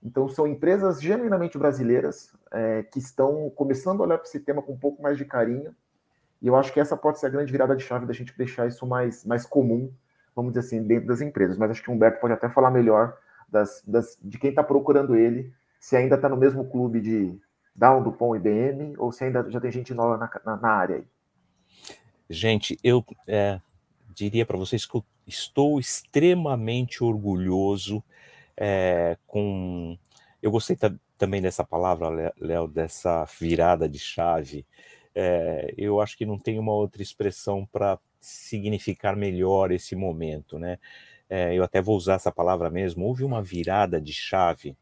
[0.03, 4.73] Então, são empresas genuinamente brasileiras é, que estão começando a olhar para esse tema com
[4.73, 5.75] um pouco mais de carinho.
[6.41, 8.67] E eu acho que essa pode ser a grande virada de chave da gente deixar
[8.69, 9.93] isso mais, mais comum,
[10.35, 11.59] vamos dizer assim, dentro das empresas.
[11.59, 15.17] Mas acho que o Humberto pode até falar melhor das, das, de quem está procurando
[15.17, 17.39] ele, se ainda está no mesmo clube de
[17.75, 20.97] Down, Dupont e IBM, ou se ainda já tem gente nova na, na, na área
[20.97, 21.05] aí.
[22.29, 23.61] Gente, eu é,
[24.15, 28.03] diria para vocês que eu estou extremamente orgulhoso
[28.57, 29.97] é, com.
[30.43, 30.77] Eu gostei
[31.17, 34.67] também dessa palavra, Léo, dessa virada de chave.
[35.15, 40.79] É, eu acho que não tem uma outra expressão para significar melhor esse momento, né?
[41.29, 44.77] É, eu até vou usar essa palavra mesmo, houve uma virada de chave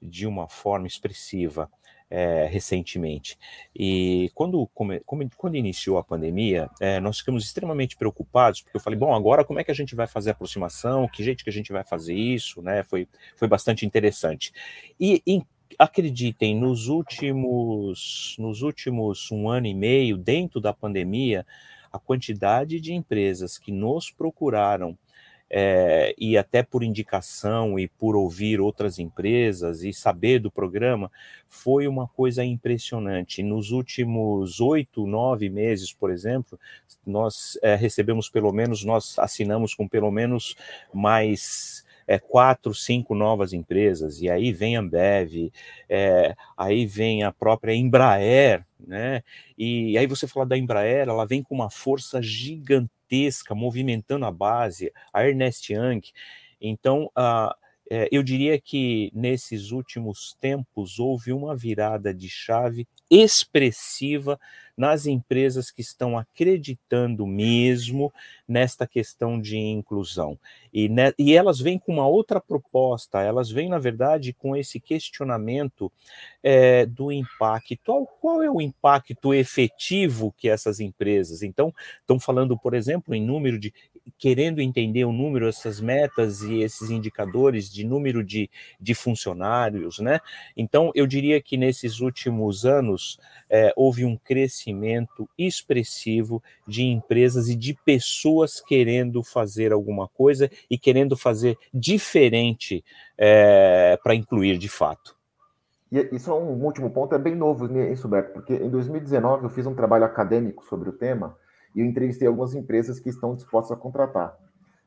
[0.00, 1.70] de uma forma expressiva
[2.10, 3.38] é, recentemente.
[3.74, 5.00] E quando, come,
[5.36, 9.60] quando iniciou a pandemia, é, nós ficamos extremamente preocupados, porque eu falei, bom, agora como
[9.60, 11.06] é que a gente vai fazer a aproximação?
[11.08, 12.60] Que jeito que a gente vai fazer isso?
[12.62, 12.82] Né?
[12.82, 14.52] Foi, foi bastante interessante.
[14.98, 15.46] E em,
[15.78, 21.46] acreditem, nos últimos, nos últimos um ano e meio, dentro da pandemia,
[21.92, 24.98] a quantidade de empresas que nos procuraram
[25.50, 31.10] é, e até por indicação e por ouvir outras empresas e saber do programa,
[31.48, 33.42] foi uma coisa impressionante.
[33.42, 36.58] Nos últimos oito, nove meses, por exemplo,
[37.04, 40.54] nós é, recebemos pelo menos, nós assinamos com pelo menos
[40.94, 45.52] mais é, quatro, cinco novas empresas, e aí vem a Ambev,
[45.88, 49.22] é, aí vem a própria Embraer, né?
[49.56, 52.99] E aí você fala da Embraer, ela vem com uma força gigantesca,
[53.54, 56.00] movimentando a base, a Ernest Young.
[56.60, 57.54] Então, uh,
[57.90, 64.38] é, eu diria que nesses últimos tempos houve uma virada de chave expressiva
[64.80, 68.10] nas empresas que estão acreditando mesmo
[68.48, 70.38] nesta questão de inclusão.
[70.72, 74.80] E, né, e elas vêm com uma outra proposta, elas vêm, na verdade, com esse
[74.80, 75.92] questionamento
[76.42, 77.76] é, do impacto.
[77.84, 81.42] Qual, qual é o impacto efetivo que essas empresas?
[81.42, 83.74] Então, estão falando, por exemplo, em número de.
[84.18, 90.20] Querendo entender o número, essas metas e esses indicadores de número de, de funcionários, né?
[90.56, 93.18] Então, eu diria que nesses últimos anos
[93.48, 100.78] é, houve um crescimento expressivo de empresas e de pessoas querendo fazer alguma coisa e
[100.78, 102.84] querendo fazer diferente
[103.16, 105.16] é, para incluir de fato.
[105.90, 109.50] E isso é um último ponto, é bem novo isso, Beto, porque em 2019 eu
[109.50, 111.36] fiz um trabalho acadêmico sobre o tema
[111.74, 114.36] e eu entrevistei algumas empresas que estão dispostas a contratar.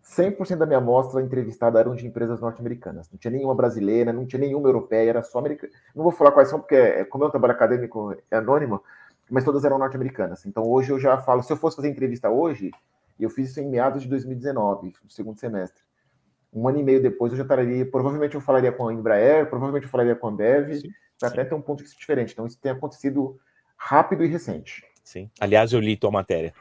[0.03, 3.09] 100% da minha amostra entrevistada eram de empresas norte-americanas.
[3.09, 5.71] Não tinha nenhuma brasileira, não tinha nenhuma europeia, era só americana.
[5.95, 8.83] Não vou falar quais são, porque, como é um trabalho acadêmico é anônimo,
[9.29, 10.45] mas todas eram norte-americanas.
[10.45, 12.71] Então hoje eu já falo, se eu fosse fazer entrevista hoje,
[13.17, 15.81] eu fiz isso em meados de 2019, no segundo semestre.
[16.53, 19.85] Um ano e meio depois eu já estaria, provavelmente eu falaria com a Embraer, provavelmente
[19.85, 20.81] eu falaria com a Ambev,
[21.19, 22.33] para até ter um ponto diferente.
[22.33, 23.39] Então isso tem acontecido
[23.77, 24.83] rápido e recente.
[25.03, 25.29] Sim.
[25.39, 26.53] Aliás, eu li tua matéria.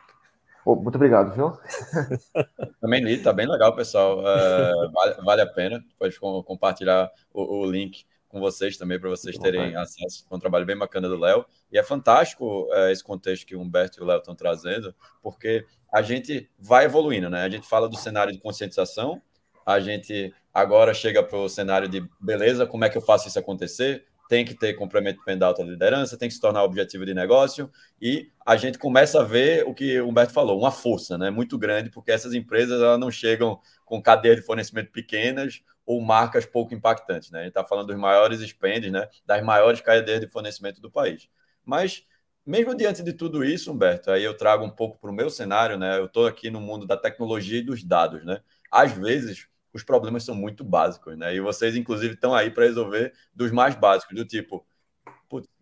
[0.65, 1.53] Oh, muito obrigado, viu?
[2.81, 4.21] Também li, tá bem legal, pessoal.
[4.21, 5.85] Uh, vale, vale, a pena.
[5.99, 10.25] Pode compartilhar o, o link com vocês também, para vocês terem acesso.
[10.27, 11.45] Foi um trabalho bem bacana do Léo.
[11.71, 15.67] E é fantástico é, esse contexto que o Humberto e o Léo estão trazendo, porque
[15.93, 17.43] a gente vai evoluindo, né?
[17.43, 19.21] A gente fala do cenário de conscientização,
[19.67, 23.39] a gente agora chega para o cenário de beleza, como é que eu faço isso
[23.39, 24.07] acontecer?
[24.33, 28.31] Tem que ter comprometimento da alta liderança, tem que se tornar objetivo de negócio, e
[28.47, 31.91] a gente começa a ver o que o Humberto falou, uma força né, muito grande,
[31.91, 37.31] porque essas empresas elas não chegam com cadeias de fornecimento pequenas ou marcas pouco impactantes.
[37.31, 37.41] Né?
[37.41, 39.07] A gente está falando dos maiores spends, né?
[39.27, 41.29] das maiores cadeias de fornecimento do país.
[41.63, 42.07] Mas,
[42.47, 45.77] mesmo diante de tudo isso, Humberto, aí eu trago um pouco para o meu cenário,
[45.77, 45.99] né?
[45.99, 48.25] eu estou aqui no mundo da tecnologia e dos dados.
[48.25, 48.41] Né?
[48.71, 51.35] Às vezes, os problemas são muito básicos, né?
[51.35, 54.67] e vocês, inclusive, estão aí para resolver dos mais básicos, do tipo,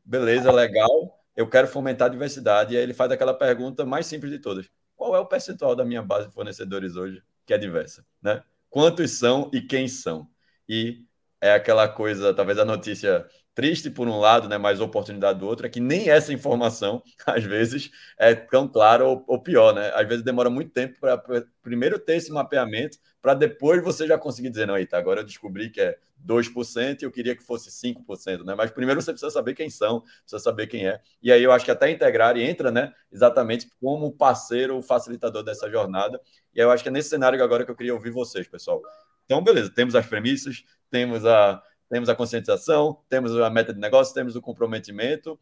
[0.04, 4.32] beleza, legal, eu quero fomentar a diversidade, e aí ele faz aquela pergunta mais simples
[4.32, 4.68] de todas.
[4.96, 8.42] Qual é o percentual da minha base de fornecedores hoje que é diversa, né?
[8.70, 10.28] quantos são e quem são.
[10.68, 11.04] E
[11.40, 13.26] é aquela coisa, talvez a notícia
[13.60, 17.44] triste por um lado, né, mas oportunidade do outro, é que nem essa informação, às
[17.44, 19.92] vezes, é tão clara ou, ou pior, né?
[19.94, 21.22] Às vezes demora muito tempo para
[21.62, 25.68] primeiro ter esse mapeamento, para depois você já conseguir dizer, não, eita, agora eu descobri
[25.68, 28.54] que é 2% e eu queria que fosse 5%, né?
[28.54, 30.98] Mas primeiro você precisa saber quem são, precisa saber quem é.
[31.22, 35.70] E aí eu acho que até integrar e entra, né, exatamente como parceiro, facilitador dessa
[35.70, 36.18] jornada.
[36.54, 38.80] E aí eu acho que é nesse cenário agora que eu queria ouvir vocês, pessoal.
[39.26, 44.14] Então, beleza, temos as premissas, temos a temos a conscientização, temos a meta de negócio,
[44.14, 45.38] temos o comprometimento,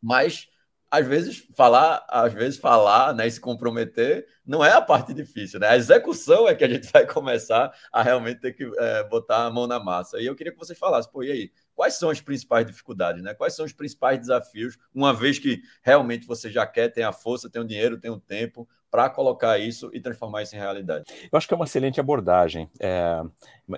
[0.00, 0.48] mas
[0.90, 5.58] às vezes falar, às vezes falar, né, e se comprometer não é a parte difícil,
[5.58, 5.68] né?
[5.68, 9.50] A execução é que a gente vai começar a realmente ter que é, botar a
[9.50, 10.20] mão na massa.
[10.20, 13.32] E eu queria que vocês falassem, pô, e aí, quais são as principais dificuldades, né?
[13.32, 17.48] Quais são os principais desafios, uma vez que realmente você já quer, tem a força,
[17.48, 21.04] tem o dinheiro, tem o tempo para colocar isso e transformar isso em realidade?
[21.32, 22.68] Eu acho que é uma excelente abordagem.
[22.78, 23.22] É,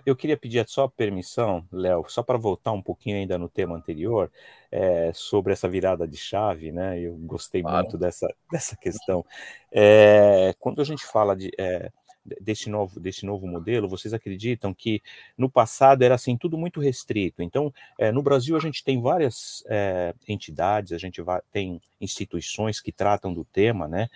[0.04, 4.28] eu queria pedir só permissão, Léo, só para voltar um pouquinho ainda no tema anterior,
[4.72, 6.98] é, sobre essa virada de chave, né?
[6.98, 7.84] Eu gostei claro.
[7.84, 9.24] muito dessa, dessa questão.
[9.70, 11.92] É, quando a gente fala de é,
[12.40, 15.02] desse novo, desse novo modelo, vocês acreditam que
[15.36, 17.42] no passado era assim tudo muito restrito?
[17.42, 22.80] Então, é, no Brasil a gente tem várias é, entidades, a gente vai, tem instituições
[22.80, 24.08] que tratam do tema, né?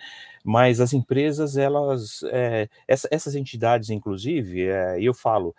[0.43, 4.67] Mas as empresas, elas, é, essa, essas entidades, inclusive,
[4.99, 5.55] eu falo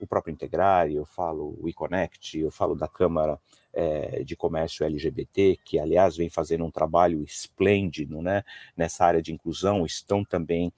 [0.00, 3.38] o próprio Integrar, eu falo o eConnect, eu falo da Câmara
[3.72, 8.42] é, de Comércio LGBT, que aliás vem fazendo um trabalho esplêndido né,
[8.76, 10.72] nessa área de inclusão, estão também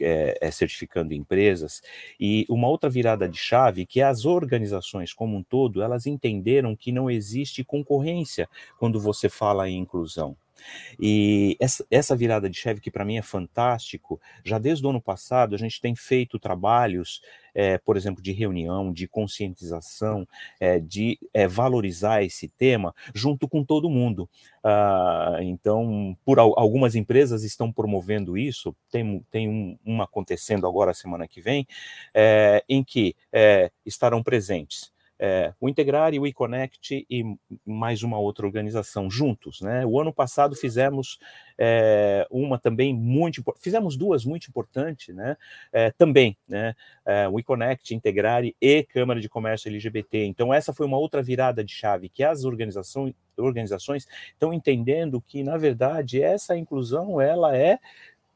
[0.00, 1.82] é, certificando empresas.
[2.18, 6.92] E uma outra virada de chave, que as organizações como um todo, elas entenderam que
[6.92, 10.36] não existe concorrência quando você fala em inclusão.
[10.98, 15.00] E essa, essa virada de chave, que para mim é fantástico, já desde o ano
[15.00, 17.20] passado a gente tem feito trabalhos,
[17.54, 20.26] é, por exemplo, de reunião, de conscientização,
[20.60, 24.28] é, de é, valorizar esse tema junto com todo mundo.
[24.62, 31.26] Ah, então, por algumas empresas estão promovendo isso, tem, tem um, uma acontecendo agora semana
[31.26, 31.66] que vem,
[32.68, 33.14] em que
[33.84, 37.24] estarão presentes é, o Integrar e o eConnect e
[37.66, 39.60] mais uma outra organização juntos.
[39.60, 39.84] Né?
[39.84, 41.18] O ano passado fizemos
[41.58, 45.36] é, uma também muito fizemos duas muito importantes, né?
[45.72, 46.74] É, também, né?
[47.04, 50.24] É, o eConnect, Integrar e Câmara de Comércio LGBT.
[50.26, 55.44] Então essa foi uma outra virada de chave que as organizações organizações estão entendendo que
[55.44, 57.78] na verdade essa inclusão ela é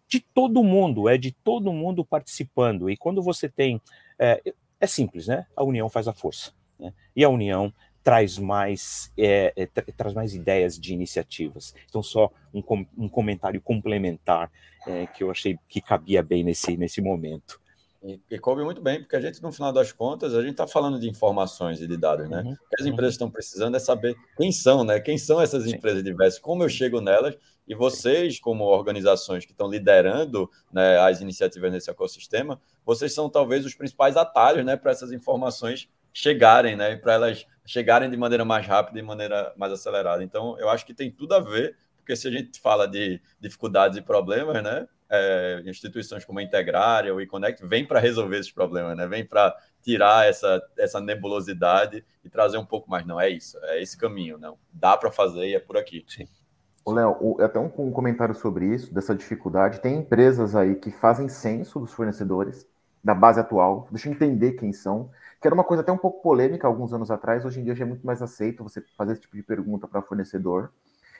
[0.06, 2.88] de todo mundo, é de todo mundo participando.
[2.88, 3.80] E quando você tem
[4.18, 4.40] é,
[4.80, 5.46] é simples, né?
[5.56, 6.52] A união faz a força.
[6.82, 6.92] Né?
[7.14, 11.74] E a União traz mais, é, é, tra traz mais ideias de iniciativas.
[11.88, 14.50] Então, só um, com um comentário complementar
[14.86, 17.60] é, que eu achei que cabia bem nesse, nesse momento.
[18.02, 20.66] E, e coube muito bem, porque a gente, no final das contas, a gente está
[20.66, 22.42] falando de informações e de dados, né?
[22.42, 24.98] Uhum, o que as empresas estão precisando é saber quem são, né?
[24.98, 25.76] Quem são essas Sim.
[25.76, 31.20] empresas diversas, como eu chego nelas, e vocês, como organizações que estão liderando né, as
[31.20, 36.96] iniciativas nesse ecossistema, vocês são talvez os principais atalhos né, para essas informações chegarem, né?
[36.96, 40.22] Para elas chegarem de maneira mais rápida e maneira mais acelerada.
[40.22, 43.96] Então, eu acho que tem tudo a ver, porque se a gente fala de dificuldades
[43.96, 44.86] e problemas, né?
[45.14, 49.06] É, instituições como a Integrária ou o eConnect vêm para resolver esses problemas, né?
[49.06, 53.04] Vêm para tirar essa, essa nebulosidade e trazer um pouco mais.
[53.04, 54.56] Não, é isso, é esse caminho, não.
[54.72, 56.04] Dá para fazer e é por aqui.
[56.08, 56.26] Sim.
[56.86, 59.80] Léo, até um, um, comentário sobre isso, dessa dificuldade.
[59.80, 62.66] Tem empresas aí que fazem censo dos fornecedores
[63.04, 65.10] da base atual, deixa eu entender quem são,
[65.42, 67.84] que era uma coisa até um pouco polêmica alguns anos atrás, hoje em dia já
[67.84, 70.70] é muito mais aceito você fazer esse tipo de pergunta para fornecedor.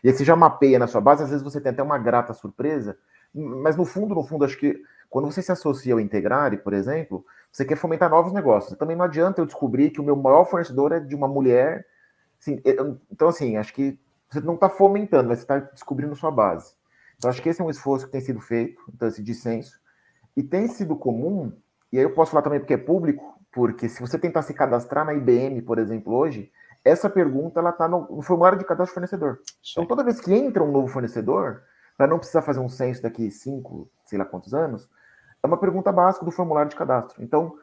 [0.03, 2.33] E aí você já mapeia na sua base, às vezes você tem até uma grata
[2.33, 2.97] surpresa,
[3.35, 4.81] mas no fundo, no fundo, acho que
[5.11, 8.79] quando você se associa ao Integrare, por exemplo, você quer fomentar novos negócios.
[8.79, 11.87] Também não adianta eu descobrir que o meu maior fornecedor é de uma mulher.
[12.41, 12.63] Assim,
[13.11, 13.99] então, assim, acho que
[14.31, 16.75] você não está fomentando, mas você está descobrindo sua base.
[17.17, 19.79] Então, acho que esse é um esforço que tem sido feito, então, esse dissenso.
[20.37, 21.53] E tem sido comum,
[21.93, 25.05] e aí eu posso falar também porque é público, porque se você tentar se cadastrar
[25.05, 26.51] na IBM, por exemplo, hoje,
[26.85, 29.41] essa pergunta ela está no, no, formulário de cadastro fornecedor.
[29.63, 29.73] Sim.
[29.73, 31.63] Então, toda vez que entra um novo fornecedor,
[31.97, 34.89] para não precisar fazer um censo daqui cinco, sei lá quantos anos,
[35.43, 37.23] é uma pergunta básica do formulário de cadastro.
[37.23, 37.55] Então,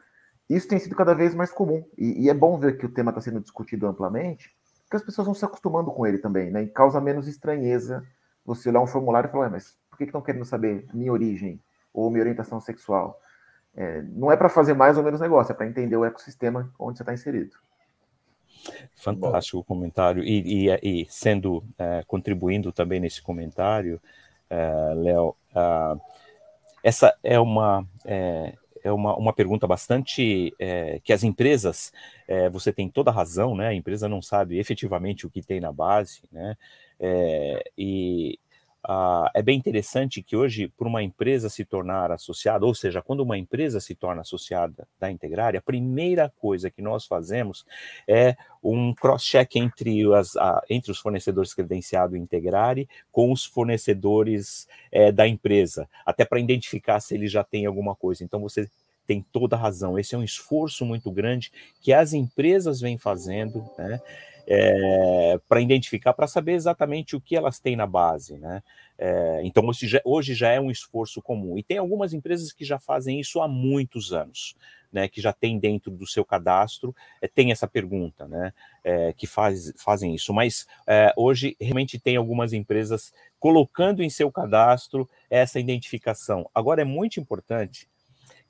[0.48, 1.84] isso tem sido cada vez mais comum.
[1.98, 5.26] E, e é bom ver que o tema está sendo discutido amplamente, porque as pessoas
[5.26, 6.62] vão se acostumando com ele também, né?
[6.62, 8.04] E causa menos estranheza
[8.44, 11.62] você olhar um formulário e falar, mas por que estão querendo saber minha origem
[11.92, 13.20] ou minha orientação sexual?
[13.76, 16.98] É, não é para fazer mais ou menos negócio, é para entender o ecossistema onde
[16.98, 17.56] você está inserido.
[18.94, 20.22] Fantástico o comentário.
[20.22, 24.00] E, e, e sendo, é, contribuindo também nesse comentário,
[24.48, 25.36] é, Léo,
[26.82, 31.92] essa é uma, é, é uma, uma pergunta bastante é, que as empresas,
[32.26, 33.68] é, você tem toda a razão, né?
[33.68, 36.56] A empresa não sabe efetivamente o que tem na base, né?
[37.78, 38.38] E
[38.82, 43.20] ah, é bem interessante que hoje, por uma empresa se tornar associada, ou seja, quando
[43.20, 47.64] uma empresa se torna associada da Integrária, a primeira coisa que nós fazemos
[48.08, 50.02] é um cross-check entre,
[50.68, 57.14] entre os fornecedores credenciados Integrare com os fornecedores é, da empresa, até para identificar se
[57.14, 58.24] ele já tem alguma coisa.
[58.24, 58.68] Então, você
[59.06, 59.98] tem toda a razão.
[59.98, 64.00] Esse é um esforço muito grande que as empresas vêm fazendo, né?
[64.52, 68.36] É, para identificar, para saber exatamente o que elas têm na base.
[68.36, 68.60] Né?
[68.98, 71.56] É, então, hoje já, hoje já, é um esforço comum.
[71.56, 74.56] E tem algumas empresas que já fazem isso há muitos anos.
[74.92, 78.52] Né, que já tem dentro do seu cadastro, é, tem essa pergunta, né,
[79.16, 80.34] que faz, fazem isso.
[80.34, 80.66] Mas
[81.16, 86.50] hoje realmente tem algumas empresas colocando em seu cadastro essa identificação.
[86.52, 87.88] Agora é muito importante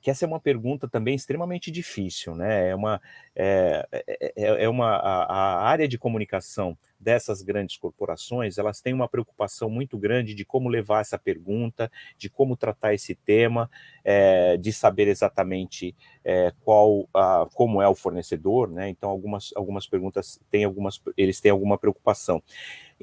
[0.01, 2.69] que essa é uma pergunta também extremamente difícil, né?
[2.69, 3.01] É uma,
[3.35, 8.93] é, é, é, é uma a, a, área de comunicação dessas grandes corporações, elas têm
[8.93, 13.69] uma preocupação muito grande de como levar essa pergunta, de como tratar esse tema,
[14.03, 18.89] é, de saber exatamente é, qual, a, como é o fornecedor, né?
[18.89, 22.41] Então algumas algumas perguntas têm algumas, eles têm alguma preocupação.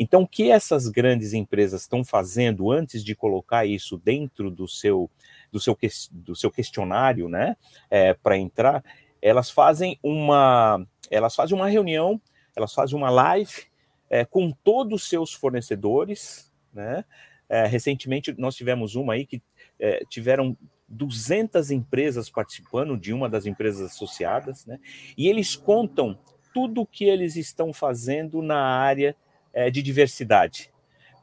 [0.01, 5.11] Então, o que essas grandes empresas estão fazendo antes de colocar isso dentro do seu
[5.51, 5.77] do seu,
[6.11, 7.57] do seu questionário, né,
[7.91, 8.85] é, para entrar,
[9.21, 12.21] elas fazem uma, elas fazem uma reunião,
[12.57, 13.67] elas fazem uma live
[14.11, 17.05] é, com todos os seus fornecedores, né?
[17.49, 19.43] É, recentemente nós tivemos uma aí que
[19.81, 20.57] é, tiveram
[20.87, 24.79] 200 empresas participando de uma das empresas associadas, né?
[25.17, 26.19] E eles contam
[26.53, 29.17] tudo o que eles estão fazendo na área
[29.53, 30.71] é, de diversidade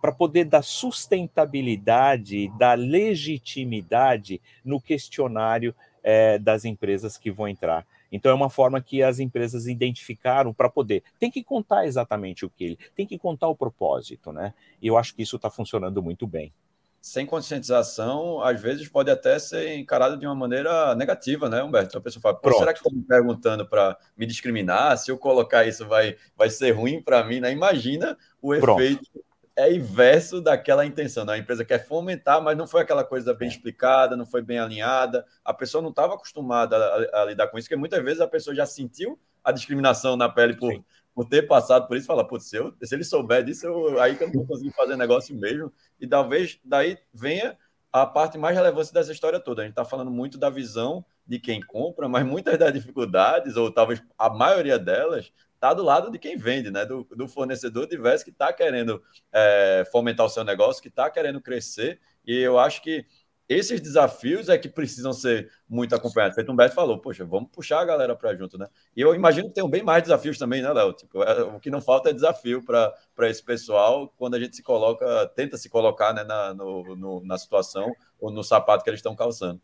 [0.06, 7.84] para poder dar sustentabilidade, dar legitimidade no questionário é, das empresas que vão entrar.
[8.12, 11.02] Então é uma forma que as empresas identificaram para poder.
[11.18, 14.54] Tem que contar exatamente o que ele, tem que contar o propósito, né?
[14.80, 16.54] E eu acho que isso está funcionando muito bem.
[17.02, 21.98] sem conscientização, às vezes pode até ser encarado de uma maneira negativa, né, Humberto?
[21.98, 24.98] A pessoa fala, será que estão me perguntando para me discriminar?
[24.98, 27.52] Se eu colocar isso vai, vai ser ruim para mim, né?
[27.52, 28.82] Imagina o Pronto.
[28.82, 29.26] efeito
[29.56, 31.24] é inverso daquela intenção.
[31.24, 31.34] Né?
[31.34, 35.26] A empresa quer fomentar, mas não foi aquela coisa bem explicada, não foi bem alinhada.
[35.44, 38.56] A pessoa não estava acostumada a, a, lidar com isso, porque muitas vezes a pessoa
[38.56, 40.84] já sentiu a discriminação na pele por,
[41.14, 42.06] por ter passado por isso.
[42.06, 44.72] Fala, putz, se, eu, se ele souber disso, eu, aí que eu não vou conseguir
[44.72, 45.72] fazer negócio mesmo.
[46.00, 47.58] E talvez daí venha
[47.94, 49.62] a parte mais relevante dessa história toda.
[49.62, 53.72] A gente está falando muito da visão de quem compra, mas muitas das dificuldades, ou
[53.72, 56.86] talvez a maioria delas, está do lado de quem vende, né?
[56.86, 59.02] Do, do fornecedor diverso que está querendo
[59.34, 62.00] é, fomentar o seu negócio, que está querendo crescer.
[62.26, 63.06] E eu acho que
[63.48, 66.36] esses desafios é que precisam ser muito acompanhados.
[66.36, 68.68] Feito Humberto falou, poxa, vamos puxar a galera para junto, né?
[68.96, 70.94] E eu imagino que tem bem mais desafios também, né, Léo?
[70.94, 72.94] Tipo, é, o que não falta é desafio para
[73.30, 77.38] esse pessoal quando a gente se coloca, tenta se colocar né, na, no, no, na
[77.38, 79.62] situação ou no sapato que eles estão calçando.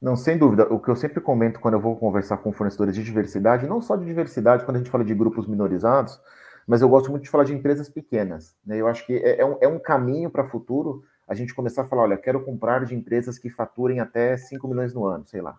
[0.00, 0.72] Não, sem dúvida.
[0.72, 3.96] O que eu sempre comento quando eu vou conversar com fornecedores de diversidade, não só
[3.96, 6.20] de diversidade, quando a gente fala de grupos minorizados,
[6.66, 8.56] mas eu gosto muito de falar de empresas pequenas.
[8.64, 8.76] Né?
[8.76, 11.82] Eu acho que é, é um, é um caminho para o futuro a gente começar
[11.82, 15.40] a falar, olha, quero comprar de empresas que faturem até 5 milhões no ano, sei
[15.40, 15.58] lá.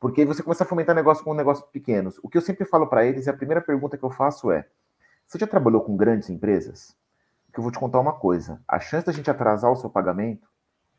[0.00, 2.18] Porque você começa a fomentar negócio com negócios pequenos.
[2.22, 4.66] O que eu sempre falo para eles, e a primeira pergunta que eu faço é:
[5.24, 6.96] você já trabalhou com grandes empresas?
[7.52, 10.48] Que eu vou te contar uma coisa: a chance da gente atrasar o seu pagamento,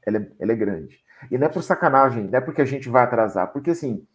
[0.06, 1.04] ela é, ela é grande.
[1.32, 4.06] E não é por sacanagem, não é porque a gente vai atrasar, porque assim,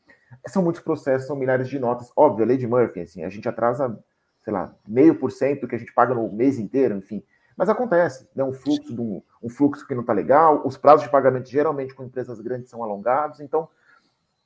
[0.46, 2.12] são muitos processos, são milhares de notas.
[2.16, 3.98] Óbvio, a lei de Murphy, assim, a gente atrasa,
[4.42, 7.22] sei lá, meio por cento que a gente paga no mês inteiro, enfim.
[7.56, 8.44] Mas acontece, né?
[8.44, 11.94] Um fluxo, de um, um fluxo que não está legal, os prazos de pagamento geralmente
[11.94, 13.68] com empresas grandes são alongados, então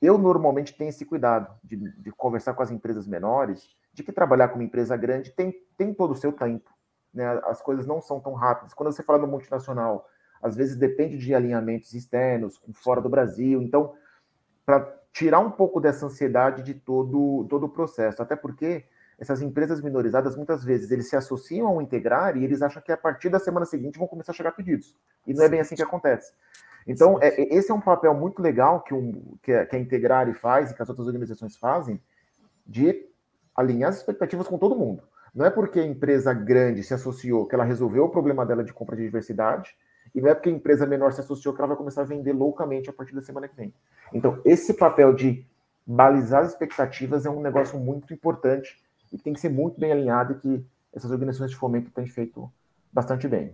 [0.01, 4.49] eu normalmente tenho esse cuidado de, de conversar com as empresas menores, de que trabalhar
[4.49, 6.69] com uma empresa grande tem, tem todo o seu tempo.
[7.13, 7.25] Né?
[7.45, 8.73] As coisas não são tão rápidas.
[8.73, 10.09] Quando você fala no multinacional,
[10.43, 13.61] às vezes depende de alinhamentos externos, fora do Brasil.
[13.61, 13.93] Então,
[14.65, 18.83] para tirar um pouco dessa ansiedade de todo, todo o processo, até porque
[19.17, 22.97] essas empresas minorizadas, muitas vezes, eles se associam ao integrar e eles acham que a
[22.97, 24.97] partir da semana seguinte vão começar a chegar pedidos.
[25.25, 26.33] E não é bem assim que acontece.
[26.85, 30.31] Então, é, esse é um papel muito legal que, um, que, a, que a Integrar
[30.33, 32.01] faz e que as outras organizações fazem,
[32.65, 33.07] de
[33.55, 35.03] alinhar as expectativas com todo mundo.
[35.33, 38.73] Não é porque a empresa grande se associou que ela resolveu o problema dela de
[38.73, 39.75] compra de diversidade,
[40.13, 42.33] e não é porque a empresa menor se associou que ela vai começar a vender
[42.33, 43.73] loucamente a partir da semana que vem.
[44.13, 45.45] Então, esse papel de
[45.85, 50.33] balizar as expectativas é um negócio muito importante e tem que ser muito bem alinhado
[50.33, 52.51] e que essas organizações de fomento têm feito
[52.91, 53.53] bastante bem.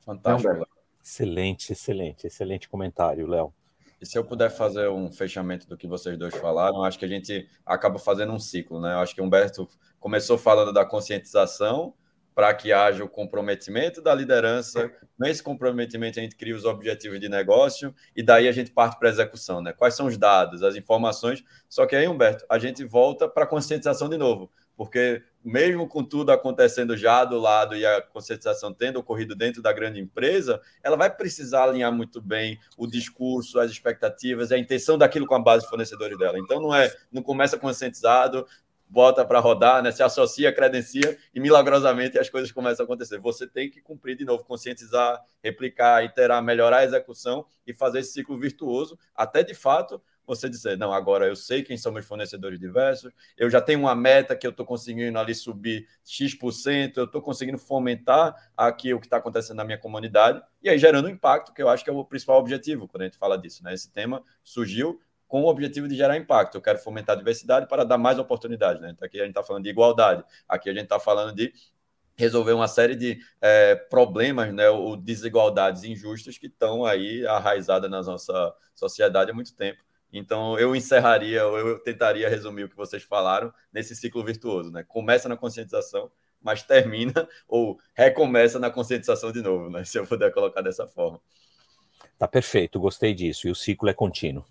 [0.00, 0.66] Fantástico.
[1.02, 3.52] excelente, excelente, excelente comentário, Léo.
[4.00, 7.08] E se eu puder fazer um fechamento do que vocês dois falaram, acho que a
[7.08, 8.94] gente acaba fazendo um ciclo, né?
[8.94, 11.92] Eu acho que o Humberto começou falando da conscientização,
[12.38, 14.92] para que haja o comprometimento da liderança.
[15.18, 19.08] Nesse comprometimento, a gente cria os objetivos de negócio e daí a gente parte para
[19.08, 19.60] a execução.
[19.60, 19.72] Né?
[19.72, 21.42] Quais são os dados, as informações?
[21.68, 26.04] Só que aí, Humberto, a gente volta para a conscientização de novo, porque mesmo com
[26.04, 30.96] tudo acontecendo já do lado e a conscientização tendo ocorrido dentro da grande empresa, ela
[30.96, 35.64] vai precisar alinhar muito bem o discurso, as expectativas, a intenção daquilo com a base
[35.64, 36.38] de fornecedores dela.
[36.38, 38.46] Então não é, não começa conscientizado,
[38.88, 39.92] bota para rodar, né?
[39.92, 43.18] se associa, credencia e milagrosamente as coisas começam a acontecer.
[43.18, 48.12] Você tem que cumprir de novo, conscientizar, replicar, iterar, melhorar a execução e fazer esse
[48.12, 52.60] ciclo virtuoso, até de fato você dizer, não, agora eu sei quem são meus fornecedores
[52.60, 57.22] diversos, eu já tenho uma meta que eu estou conseguindo ali subir X%, eu estou
[57.22, 61.62] conseguindo fomentar aqui o que está acontecendo na minha comunidade, e aí gerando impacto, que
[61.62, 63.64] eu acho que é o principal objetivo quando a gente fala disso.
[63.64, 63.72] Né?
[63.72, 66.56] Esse tema surgiu com o objetivo de gerar impacto.
[66.56, 68.80] Eu quero fomentar a diversidade para dar mais oportunidades.
[68.80, 68.90] Né?
[68.90, 71.52] Então, aqui a gente está falando de igualdade, aqui a gente está falando de
[72.16, 78.02] resolver uma série de é, problemas, né, ou desigualdades injustas que estão aí arraizadas na
[78.02, 79.84] nossa sociedade há muito tempo.
[80.12, 84.72] Então, eu encerraria, ou eu tentaria resumir o que vocês falaram nesse ciclo virtuoso.
[84.72, 84.82] Né?
[84.82, 86.10] Começa na conscientização,
[86.40, 89.84] mas termina ou recomeça na conscientização de novo, né?
[89.84, 91.20] se eu puder colocar dessa forma.
[92.18, 93.46] Tá perfeito, gostei disso.
[93.46, 94.44] E o ciclo é contínuo.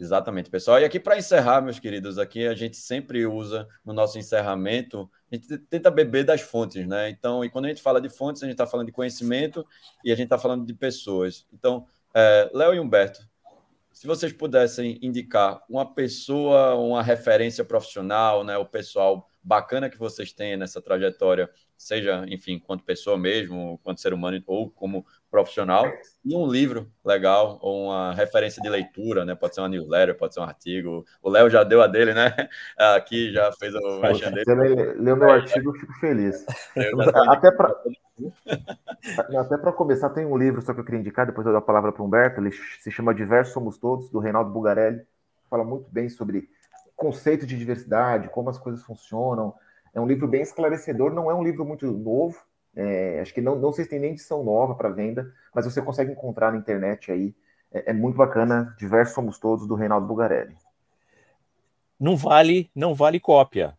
[0.00, 0.80] Exatamente, pessoal.
[0.80, 5.34] E aqui para encerrar, meus queridos, aqui a gente sempre usa no nosso encerramento, a
[5.34, 7.10] gente tenta beber das fontes, né?
[7.10, 9.66] Então, e quando a gente fala de fontes, a gente está falando de conhecimento
[10.04, 11.46] e a gente está falando de pessoas.
[11.52, 11.84] Então,
[12.14, 13.28] é, Léo e Humberto,
[13.92, 20.32] se vocês pudessem indicar uma pessoa, uma referência profissional, né, o pessoal bacana que vocês
[20.32, 25.84] têm nessa trajetória, seja, enfim, quanto pessoa mesmo, quanto ser humano ou como profissional
[26.24, 29.34] e um livro legal ou uma referência de leitura, né?
[29.34, 31.04] Pode ser uma newsletter, pode ser um artigo.
[31.22, 32.34] O Léo já deu a dele, né?
[32.96, 34.44] Aqui já fez o dele.
[34.44, 34.54] Você
[34.94, 36.44] leu meu artigo, eu fico feliz.
[37.28, 37.74] até para
[39.38, 41.62] até para começar, tem um livro só que eu queria indicar, depois eu dou a
[41.62, 45.02] palavra para o Humberto, ele se chama Diversos Somos Todos, do Reinaldo Bugarelli.
[45.48, 46.48] Fala muito bem sobre
[46.96, 49.54] conceito de diversidade, como as coisas funcionam.
[49.94, 52.36] É um livro bem esclarecedor, não é um livro muito novo,
[52.74, 55.82] é, acho que não, não sei se tem nem edição nova para venda, mas você
[55.82, 57.34] consegue encontrar na internet aí.
[57.72, 58.74] É, é, muito bacana.
[58.78, 60.56] Diversos somos todos do Reinaldo Bugarelli.
[61.98, 63.76] Não vale, não vale cópia.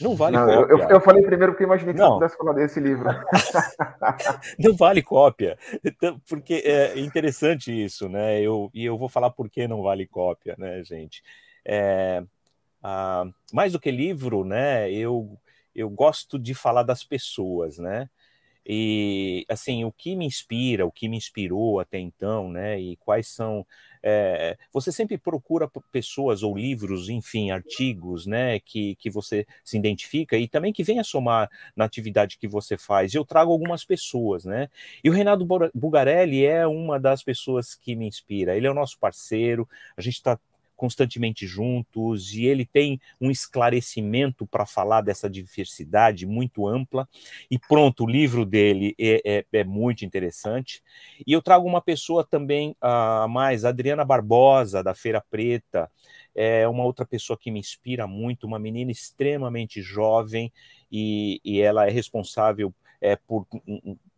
[0.00, 0.72] Não vale não, cópia.
[0.72, 2.08] Eu, eu, falei primeiro porque imaginei que não.
[2.08, 3.08] você pudesse falar desse livro.
[4.58, 5.56] não vale cópia.
[5.84, 8.40] Então, porque é interessante isso, né?
[8.40, 11.22] Eu, e eu vou falar por que não vale cópia, né, gente?
[11.64, 12.24] É,
[13.52, 14.90] mais do que livro, né?
[14.90, 15.38] Eu,
[15.74, 18.08] eu gosto de falar das pessoas, né?
[18.70, 22.78] E, assim, o que me inspira, o que me inspirou até então, né?
[22.78, 23.66] E quais são.
[24.02, 28.60] É, você sempre procura pessoas ou livros, enfim, artigos, né?
[28.60, 33.14] Que, que você se identifica e também que venha somar na atividade que você faz.
[33.14, 34.68] Eu trago algumas pessoas, né?
[35.02, 38.54] E o Renato Bugarelli é uma das pessoas que me inspira.
[38.54, 39.66] Ele é o nosso parceiro,
[39.96, 40.38] a gente está
[40.78, 47.06] constantemente juntos e ele tem um esclarecimento para falar dessa diversidade muito ampla.
[47.50, 50.80] E pronto, o livro dele é, é, é muito interessante.
[51.26, 55.90] E eu trago uma pessoa também a uh, mais, Adriana Barbosa, da Feira Preta,
[56.34, 60.52] é uma outra pessoa que me inspira muito, uma menina extremamente jovem
[60.90, 63.44] e, e ela é responsável é, por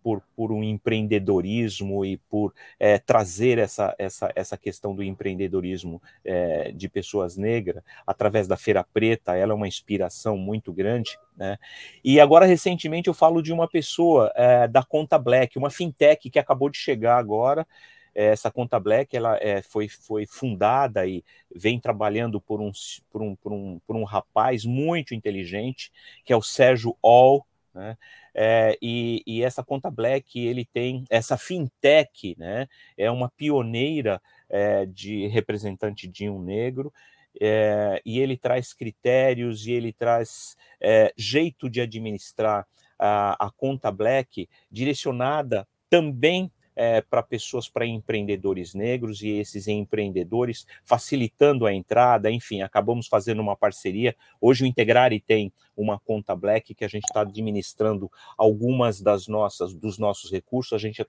[0.03, 6.73] por, por um empreendedorismo e por é, trazer essa, essa, essa questão do empreendedorismo é,
[6.73, 11.19] de pessoas negras através da Feira Preta, ela é uma inspiração muito grande.
[11.37, 11.59] Né?
[12.05, 16.39] E agora, recentemente, eu falo de uma pessoa é, da Conta Black, uma fintech que
[16.39, 17.67] acabou de chegar agora.
[18.15, 21.25] Essa Conta Black ela é, foi, foi fundada e
[21.55, 22.73] vem trabalhando por um,
[23.11, 25.93] por, um, por, um, por um rapaz muito inteligente,
[26.25, 27.97] que é o Sérgio All, né?
[28.35, 32.69] É, e, e, essa conta Black, ele tem essa fintech, né?
[32.97, 36.93] É uma pioneira é, de representante de um negro.
[37.41, 42.67] É, e ele traz critérios e ele traz é, jeito de administrar
[42.99, 50.67] a, a conta Black direcionada também é, para pessoas, para empreendedores negros e esses empreendedores
[50.85, 54.15] facilitando a entrada, enfim, acabamos fazendo uma parceria.
[54.41, 59.75] Hoje o Integrare tem uma conta Black que a gente está administrando algumas das nossas,
[59.75, 61.05] dos nossos recursos, a gente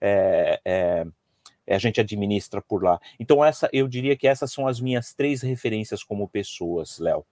[0.00, 1.06] é, é,
[1.66, 3.00] a gente administra por lá.
[3.18, 7.24] Então essa, eu diria que essas são as minhas três referências como pessoas, Léo.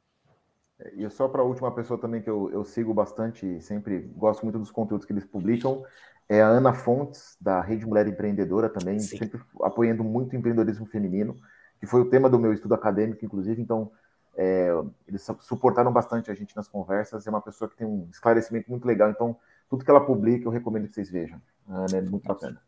[0.94, 4.58] E só para a última pessoa também que eu, eu sigo bastante, sempre gosto muito
[4.58, 5.82] dos conteúdos que eles publicam,
[6.28, 9.18] é a Ana Fontes, da Rede Mulher Empreendedora também, Sim.
[9.18, 11.36] sempre apoiando muito o empreendedorismo feminino,
[11.78, 13.90] que foi o tema do meu estudo acadêmico, inclusive, então
[14.36, 14.70] é,
[15.06, 18.86] eles suportaram bastante a gente nas conversas, é uma pessoa que tem um esclarecimento muito
[18.86, 19.36] legal, então
[19.68, 22.60] tudo que ela publica eu recomendo que vocês vejam, a Ana é muito bacana.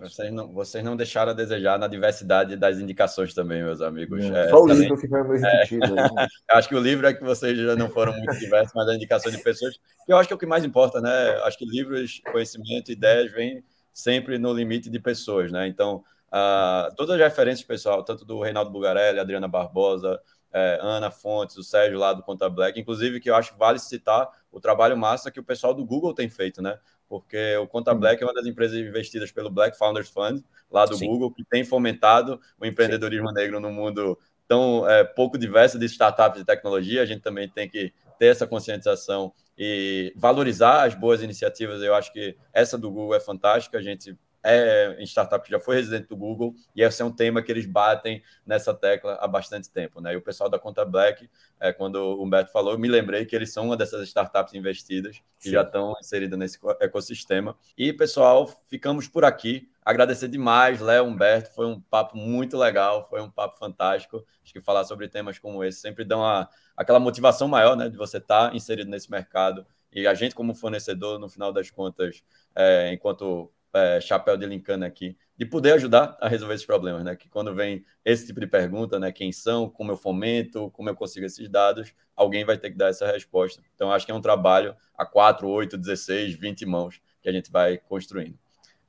[0.00, 4.22] Vocês não, vocês não deixaram a desejar na diversidade das indicações também, meus amigos.
[4.22, 5.98] É, só o livro fica meio repetido.
[5.98, 6.12] É.
[6.12, 6.26] Né?
[6.50, 9.32] acho que o livro é que vocês já não foram muito diversos, mas a indicação
[9.32, 11.10] de pessoas, que eu acho que é o que mais importa, né?
[11.44, 15.66] Acho que livros, conhecimento, ideias vêm sempre no limite de pessoas, né?
[15.68, 20.20] Então, uh, todas as referências, pessoal, tanto do Reinaldo Bugarelli, Adriana Barbosa,
[20.52, 23.78] é, Ana Fontes, o Sérgio lá do Conta Black, inclusive que eu acho que vale
[23.78, 26.78] citar o trabalho massa que o pessoal do Google tem feito, né?
[27.12, 30.96] Porque o Conta Black é uma das empresas investidas pelo Black Founders Fund, lá do
[30.96, 31.08] Sim.
[31.08, 33.34] Google, que tem fomentado o empreendedorismo Sim.
[33.34, 37.02] negro no mundo tão é, pouco diverso de startups de tecnologia.
[37.02, 41.82] A gente também tem que ter essa conscientização e valorizar as boas iniciativas.
[41.82, 43.76] Eu acho que essa do Google é fantástica.
[43.76, 47.12] A gente é em startup que já foi residente do Google, e esse é um
[47.12, 50.00] tema que eles batem nessa tecla há bastante tempo.
[50.00, 50.14] Né?
[50.14, 51.28] E o pessoal da Conta Black,
[51.60, 55.18] é, quando o Humberto falou, eu me lembrei que eles são uma dessas startups investidas
[55.38, 55.52] que Sim.
[55.52, 57.56] já estão inseridas nesse ecossistema.
[57.76, 59.68] E, pessoal, ficamos por aqui.
[59.84, 61.52] Agradecer demais, Léo, Humberto.
[61.54, 64.24] Foi um papo muito legal, foi um papo fantástico.
[64.42, 68.18] Acho que falar sobre temas como esse sempre uma, aquela motivação maior né, de você
[68.18, 69.66] estar tá inserido nesse mercado.
[69.92, 72.22] E a gente, como fornecedor, no final das contas,
[72.54, 77.16] é, enquanto é, chapéu de Lincana aqui, de poder ajudar a resolver esses problemas, né?
[77.16, 79.10] Que quando vem esse tipo de pergunta, né?
[79.10, 82.88] Quem são, como eu fomento, como eu consigo esses dados, alguém vai ter que dar
[82.88, 83.62] essa resposta.
[83.74, 87.50] Então, acho que é um trabalho a 4, 8, 16, 20 mãos que a gente
[87.50, 88.38] vai construindo.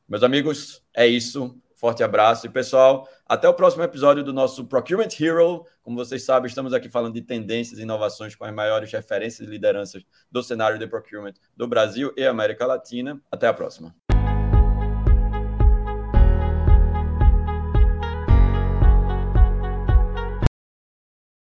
[0.08, 1.60] Meus amigos, é isso.
[1.76, 2.46] Forte abraço.
[2.46, 5.66] E, pessoal, até o próximo episódio do nosso Procurement Hero.
[5.82, 9.52] Como vocês sabem, estamos aqui falando de tendências e inovações com as maiores referências e
[9.52, 13.22] lideranças do cenário de procurement do Brasil e América Latina.
[13.30, 13.94] Até a próxima.